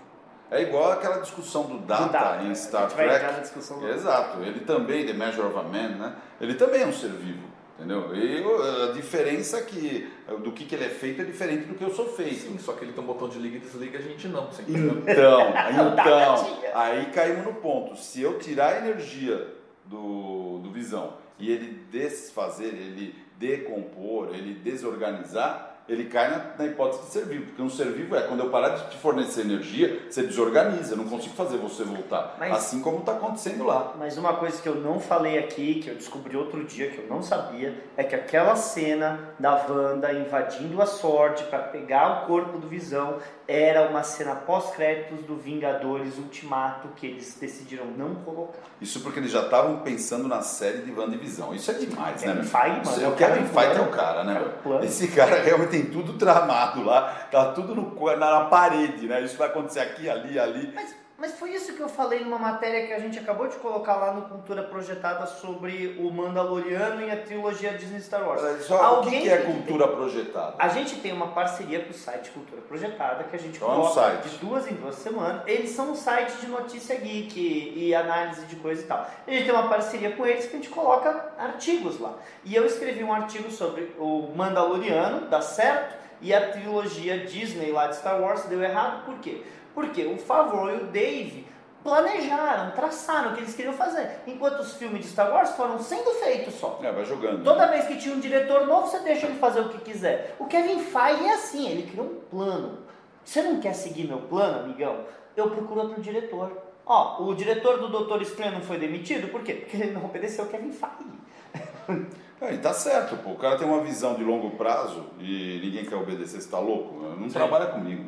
É 0.52 0.62
igual 0.64 0.92
aquela 0.92 1.20
discussão 1.20 1.64
do 1.64 1.78
Data, 1.80 2.10
Data, 2.10 2.44
em 2.44 2.52
a 2.52 2.56
Star 2.56 2.90
Trek. 2.92 3.16
entrar 3.16 3.32
na 3.32 3.40
discussão 3.40 3.80
do- 3.80 3.88
Exato, 3.88 4.44
ele 4.44 4.60
também, 4.60 5.06
The 5.06 5.14
Measure 5.14 5.48
of 5.48 5.58
a 5.58 5.64
Man, 5.64 5.96
né? 5.98 6.16
Ele 6.42 6.56
também 6.56 6.82
é 6.82 6.86
um 6.86 6.92
ser 6.92 7.10
vivo, 7.12 7.48
entendeu? 7.80 8.14
E 8.14 8.44
a 8.90 8.92
diferença 8.92 9.60
é 9.60 9.62
que 9.62 10.12
do 10.44 10.52
que, 10.52 10.66
que 10.66 10.76
ele 10.76 10.84
é 10.86 10.90
feito 10.90 11.22
é 11.22 11.24
diferente 11.26 11.66
do 11.68 11.76
que 11.76 11.84
eu 11.84 11.94
sou 11.94 12.06
feito. 12.10 12.42
Sim, 12.42 12.58
só 12.60 12.74
que 12.74 12.84
ele 12.84 12.92
tem 12.92 13.02
um 13.02 13.08
botão 13.08 13.30
de 13.30 13.40
liga 13.40 13.56
e 13.56 13.60
desliga, 13.62 13.98
a 13.98 14.02
gente 14.02 14.28
não? 14.28 14.50
Então, 14.68 15.54
então, 15.72 16.44
tinha. 16.44 16.72
aí 16.78 17.06
caímos 17.08 17.46
no 17.46 17.54
ponto. 17.56 17.96
Se 17.98 18.22
eu 18.22 18.38
tirar 18.38 18.74
a 18.74 18.78
energia 18.80 19.48
do, 19.86 20.60
do 20.60 20.70
Visão 20.70 21.14
e 21.40 21.50
ele 21.50 21.86
desfazer, 21.90 22.66
ele 22.74 23.16
decompor, 23.38 24.30
ele 24.34 24.54
desorganizar, 24.54 25.71
ele 25.92 26.06
cai 26.06 26.30
na, 26.30 26.46
na 26.58 26.66
hipótese 26.66 27.04
de 27.04 27.08
ser 27.10 27.26
vivo. 27.26 27.46
Porque 27.48 27.62
um 27.62 27.70
ser 27.70 27.88
vivo 27.92 28.16
é 28.16 28.22
quando 28.22 28.40
eu 28.42 28.50
parar 28.50 28.70
de 28.70 28.90
te 28.92 28.98
fornecer 28.98 29.42
energia, 29.42 30.04
você 30.10 30.24
desorganiza, 30.24 30.94
eu 30.94 30.98
não 30.98 31.06
consigo 31.06 31.36
fazer 31.36 31.58
você 31.58 31.84
voltar. 31.84 32.36
Mas- 32.40 32.54
Assim 32.54 32.82
como 32.82 33.00
está 33.00 33.14
acontecendo 33.14 33.64
lá. 33.66 33.94
Mas 34.00 34.18
uma 34.18 34.34
coisa 34.34 34.62
que 34.62 34.68
eu 34.70 34.76
não 34.76 35.00
falei 35.00 35.38
aqui, 35.40 35.76
que 35.84 35.90
eu 35.90 35.96
descobri 35.96 36.38
outro 36.38 36.64
dia, 36.64 36.90
que 36.90 37.00
eu 37.00 37.08
não 37.08 37.22
sabia, 37.22 37.76
é 37.98 38.04
que 38.04 38.16
aquela 38.16 38.56
cena 38.56 39.20
da 39.40 39.66
Wanda 39.70 40.14
invadindo 40.14 40.82
a 40.82 40.86
sorte 40.86 41.44
para 41.46 41.60
pegar 41.60 42.24
o 42.24 42.28
corpo 42.28 42.58
do 42.58 42.68
Visão 42.68 43.18
era 43.48 43.90
uma 43.90 44.04
cena 44.04 44.34
pós-créditos 44.36 45.26
do 45.26 45.36
Vingadores 45.36 46.18
Ultimato 46.18 46.88
que 46.96 47.06
eles 47.08 47.38
decidiram 47.40 47.86
não 47.98 48.16
colocar. 48.16 48.60
Isso 48.80 49.02
porque 49.02 49.20
eles 49.20 49.32
já 49.32 49.42
estavam 49.42 49.80
pensando 49.80 50.28
na 50.28 50.42
série 50.42 50.80
de 50.80 50.92
WandaVision. 50.92 51.54
Isso 51.54 51.70
é 51.72 51.74
demais, 51.74 52.22
né? 52.24 52.34
Kevin? 52.34 52.48
Feige, 52.48 52.86
mano, 52.86 53.02
é 53.02 53.04
é 53.04 53.08
o 53.08 53.16
Kevin 53.16 53.46
Feige 53.46 53.78
é 53.78 53.82
o 53.82 53.88
cara, 53.90 54.24
né? 54.24 54.40
Do 54.40 54.50
plano. 54.64 54.86
Esse 54.86 55.08
cara 55.10 55.36
realmente 55.44 55.70
tem 55.72 55.81
tudo 55.86 56.14
tramado 56.14 56.84
lá, 56.84 57.28
tá 57.32 57.52
tudo 57.52 57.76
no, 57.76 57.96
na, 58.18 58.40
na 58.40 58.46
parede, 58.46 59.08
né? 59.08 59.22
Isso 59.22 59.38
vai 59.38 59.48
acontecer 59.48 59.80
aqui, 59.80 60.10
ali, 60.10 60.40
ali. 60.40 60.72
Mas, 60.74 60.96
mas 61.22 61.34
foi 61.38 61.52
isso 61.52 61.74
que 61.74 61.80
eu 61.80 61.88
falei 61.88 62.22
numa 62.22 62.40
matéria 62.40 62.88
que 62.88 62.94
a 62.94 62.98
gente 62.98 63.20
acabou 63.20 63.48
de 63.48 63.56
colocar 63.58 63.96
lá 63.96 64.12
no 64.12 64.24
Cultura 64.24 64.64
Projetada 64.64 65.28
sobre 65.28 65.96
o 66.00 66.10
Mandaloriano 66.10 67.00
e 67.00 67.12
a 67.12 67.16
trilogia 67.16 67.74
Disney 67.74 68.02
Star 68.02 68.28
Wars. 68.28 68.42
Só, 68.66 68.74
o 68.74 68.80
que, 69.04 69.06
Alguém 69.06 69.22
que 69.22 69.30
é 69.30 69.38
tem 69.38 69.46
cultura 69.54 69.88
projetada? 69.88 70.56
A 70.58 70.68
gente 70.70 70.96
tem 70.96 71.14
uma 71.14 71.28
parceria 71.28 71.84
com 71.84 71.92
o 71.92 71.94
site 71.94 72.32
Cultura 72.32 72.64
Projetada, 72.64 73.24
que 73.26 73.36
a 73.36 73.40
gente 73.40 73.60
Qual 73.60 73.72
é 73.72 73.76
coloca 73.76 73.94
site? 73.94 74.30
de 74.30 74.38
duas 74.38 74.72
em 74.72 74.74
duas 74.74 74.96
semanas. 74.96 75.44
Eles 75.46 75.70
são 75.70 75.92
um 75.92 75.96
site 75.96 76.38
de 76.38 76.48
notícia 76.48 76.96
geek 76.96 77.74
e 77.76 77.94
análise 77.94 78.48
de 78.48 78.56
coisa 78.56 78.82
e 78.82 78.86
tal. 78.86 79.08
A 79.28 79.30
gente 79.30 79.44
tem 79.46 79.54
uma 79.54 79.70
parceria 79.70 80.16
com 80.16 80.26
eles 80.26 80.48
que 80.48 80.56
a 80.56 80.58
gente 80.58 80.70
coloca 80.70 81.34
artigos 81.38 82.00
lá. 82.00 82.16
E 82.44 82.56
eu 82.56 82.66
escrevi 82.66 83.04
um 83.04 83.14
artigo 83.14 83.52
sobre 83.52 83.96
o 84.00 84.32
Mandaloriano, 84.36 85.28
dá 85.30 85.40
certo, 85.40 86.02
e 86.20 86.34
a 86.34 86.50
trilogia 86.52 87.20
Disney 87.20 87.72
lá 87.72 87.86
de 87.86 87.98
Star 87.98 88.20
Wars 88.20 88.46
deu 88.46 88.64
errado. 88.64 89.06
Por 89.06 89.20
quê? 89.20 89.44
Porque 89.74 90.06
o 90.06 90.18
Favreau 90.18 90.70
e 90.70 90.84
o 90.84 90.88
Dave 90.88 91.48
planejaram, 91.84 92.72
traçaram 92.72 93.32
o 93.32 93.34
que 93.34 93.42
eles 93.42 93.56
queriam 93.56 93.74
fazer. 93.74 94.20
Enquanto 94.28 94.60
os 94.60 94.74
filmes 94.74 95.02
de 95.02 95.12
Star 95.12 95.32
Wars 95.32 95.52
foram 95.52 95.80
sendo 95.80 96.12
feitos 96.20 96.54
só. 96.56 96.80
É, 96.84 96.92
vai 96.92 97.06
jogando. 97.06 97.44
Toda 97.44 97.68
vez 97.68 97.88
que 97.88 97.98
tinha 97.98 98.16
um 98.16 98.20
diretor 98.20 98.68
novo, 98.68 98.88
você 98.88 99.00
deixa 99.00 99.26
ele 99.28 99.40
fazer 99.40 99.62
o 99.62 99.70
que 99.70 99.80
quiser. 99.80 100.36
O 100.40 100.46
Kevin 100.46 100.80
Feige 100.80 101.26
é 101.26 101.34
assim, 101.34 101.68
ele 101.68 101.90
criou 101.90 102.08
um 102.08 102.20
plano. 102.30 102.80
Você 103.24 103.42
não 103.42 103.60
quer 103.60 103.74
seguir 103.74 104.08
meu 104.08 104.20
plano, 104.20 104.66
amigão? 104.66 105.06
Eu 105.36 105.50
procuro 105.50 105.82
outro 105.82 106.02
diretor. 106.02 106.52
Ó, 106.86 107.24
o 107.24 107.34
diretor 107.34 107.80
do 107.80 107.88
Doutor 107.88 108.22
Estranho 108.22 108.54
não 108.54 108.62
foi 108.62 108.78
demitido, 108.78 109.30
por 109.30 109.42
quê? 109.44 109.54
Porque 109.54 109.78
ele 109.78 109.92
não 109.92 110.06
obedeceu 110.06 110.46
o 110.46 110.48
Kevin 110.48 110.72
Feige. 110.72 112.02
É, 112.42 112.54
e 112.54 112.58
tá 112.58 112.74
certo, 112.74 113.16
pô. 113.18 113.32
O 113.32 113.38
cara 113.38 113.56
tem 113.56 113.68
uma 113.68 113.82
visão 113.82 114.16
de 114.16 114.24
longo 114.24 114.52
prazo 114.52 115.06
e 115.20 115.60
ninguém 115.64 115.86
quer 115.86 115.96
obedecer, 115.96 116.42
você 116.42 116.50
tá 116.50 116.58
louco? 116.58 116.96
Não 117.18 117.28
Sim. 117.28 117.34
trabalha 117.34 117.68
comigo. 117.68 118.04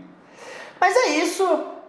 Mas 0.80 0.96
é 0.96 1.08
isso. 1.18 1.44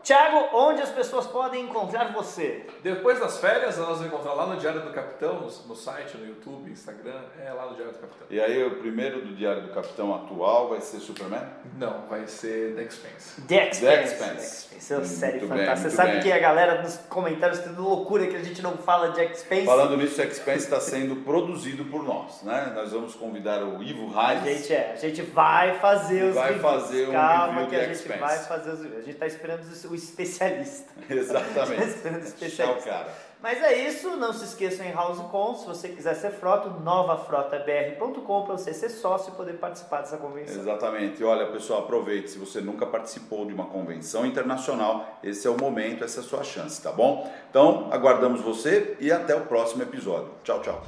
Thiago, 0.04 0.50
onde 0.52 0.82
as 0.82 0.90
pessoas 0.90 1.26
podem 1.26 1.64
encontrar 1.64 2.12
você? 2.12 2.66
Depois 2.82 3.18
das 3.18 3.38
férias, 3.38 3.78
nós 3.78 3.86
vamos 3.88 4.04
encontrar 4.06 4.34
lá 4.34 4.46
no 4.46 4.56
Diário 4.58 4.82
do 4.82 4.90
Capitão, 4.92 5.36
no, 5.40 5.46
no 5.66 5.74
site, 5.74 6.18
no 6.18 6.26
YouTube, 6.26 6.70
Instagram, 6.70 7.22
é 7.42 7.50
lá 7.50 7.66
no 7.70 7.74
Diário 7.74 7.94
do 7.94 7.98
Capitão. 8.00 8.26
E 8.28 8.38
aí, 8.38 8.62
o 8.64 8.72
primeiro 8.76 9.22
do 9.22 9.34
Diário 9.34 9.62
do 9.62 9.72
Capitão 9.72 10.14
atual 10.14 10.68
vai 10.68 10.82
ser 10.82 10.98
Superman? 10.98 11.40
Não, 11.78 12.02
vai 12.06 12.26
ser 12.26 12.74
The 12.76 12.82
Expense. 12.82 13.40
The 13.48 13.70
Expanse. 13.70 13.80
The 13.80 14.02
Expanse. 14.04 14.68
The 14.68 14.76
Expanse. 14.76 14.92
É 14.92 14.96
uma 14.96 15.00
Muito 15.00 15.14
série 15.18 15.38
bem, 15.38 15.48
fantástica. 15.48 15.76
Você 15.76 15.82
muito 15.84 15.96
sabe 15.96 16.12
bem. 16.12 16.20
que 16.22 16.32
a 16.32 16.38
galera 16.38 16.82
nos 16.82 16.96
comentários 17.08 17.58
tem 17.60 17.72
loucura 17.72 18.26
que 18.26 18.36
a 18.36 18.42
gente 18.44 18.60
não 18.60 18.76
fala 18.76 19.08
de 19.12 19.22
Expanse. 19.22 19.64
Falando 19.64 19.96
nisso, 19.96 20.20
o 20.20 20.24
Expense 20.24 20.64
está 20.64 20.80
sendo 20.80 21.16
produzido 21.24 21.86
por 21.86 22.02
nós, 22.04 22.42
né? 22.42 22.72
Nós 22.74 22.92
vamos 22.92 23.14
convidar 23.14 23.62
o 23.64 23.82
Ivo 23.82 24.12
A 24.18 24.34
Reis. 24.34 24.58
gente 24.58 24.74
é, 24.74 24.92
a 24.92 24.96
gente 24.96 25.22
vai 25.22 25.78
fazer 25.78 26.24
os 26.24 26.34
Vai 26.34 26.52
reviews. 26.52 26.62
fazer 26.62 27.08
um 27.08 27.12
Calma 27.12 27.46
review 27.62 27.68
que 27.70 27.76
a 27.76 27.78
de 27.78 27.84
gente 27.86 27.94
Expense. 27.96 28.20
vai 28.20 28.38
fazer 28.40 28.70
os 28.70 28.78
reviews. 28.82 28.98
A 28.98 29.06
gente 29.06 29.16
tá 29.16 29.26
esperando 29.26 29.62
o 29.94 29.96
especialista. 29.96 30.92
Exatamente. 31.08 32.02
Tchau, 32.02 32.18
especialista. 32.18 32.90
cara. 32.90 33.14
Mas 33.44 33.62
é 33.62 33.86
isso, 33.86 34.16
não 34.16 34.32
se 34.32 34.42
esqueçam 34.42 34.86
em 34.86 34.96
HouseCon, 34.96 35.54
se 35.54 35.66
você 35.66 35.88
quiser 35.90 36.14
ser 36.14 36.30
frota, 36.30 36.70
novafrotabr.com 36.80 38.42
para 38.42 38.56
você 38.56 38.72
ser 38.72 38.88
sócio 38.88 39.34
e 39.34 39.36
poder 39.36 39.58
participar 39.58 40.00
dessa 40.00 40.16
convenção. 40.16 40.62
Exatamente. 40.62 41.22
Olha, 41.22 41.46
pessoal, 41.48 41.80
aproveite. 41.80 42.30
Se 42.30 42.38
você 42.38 42.62
nunca 42.62 42.86
participou 42.86 43.44
de 43.44 43.52
uma 43.52 43.66
convenção 43.66 44.24
internacional, 44.24 45.18
esse 45.22 45.46
é 45.46 45.50
o 45.50 45.60
momento, 45.60 46.04
essa 46.04 46.20
é 46.20 46.24
a 46.24 46.26
sua 46.26 46.42
chance, 46.42 46.80
tá 46.80 46.90
bom? 46.90 47.30
Então, 47.50 47.88
aguardamos 47.90 48.40
você 48.40 48.96
e 48.98 49.12
até 49.12 49.34
o 49.34 49.42
próximo 49.42 49.82
episódio. 49.82 50.30
Tchau, 50.42 50.62
tchau. 50.62 50.82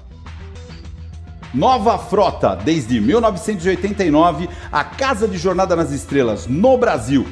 Nova 1.52 1.98
Frota, 1.98 2.56
desde 2.56 2.98
1989, 3.00 4.48
a 4.72 4.82
casa 4.82 5.28
de 5.28 5.36
jornada 5.36 5.76
nas 5.76 5.90
estrelas 5.90 6.46
no 6.46 6.78
Brasil. 6.78 7.26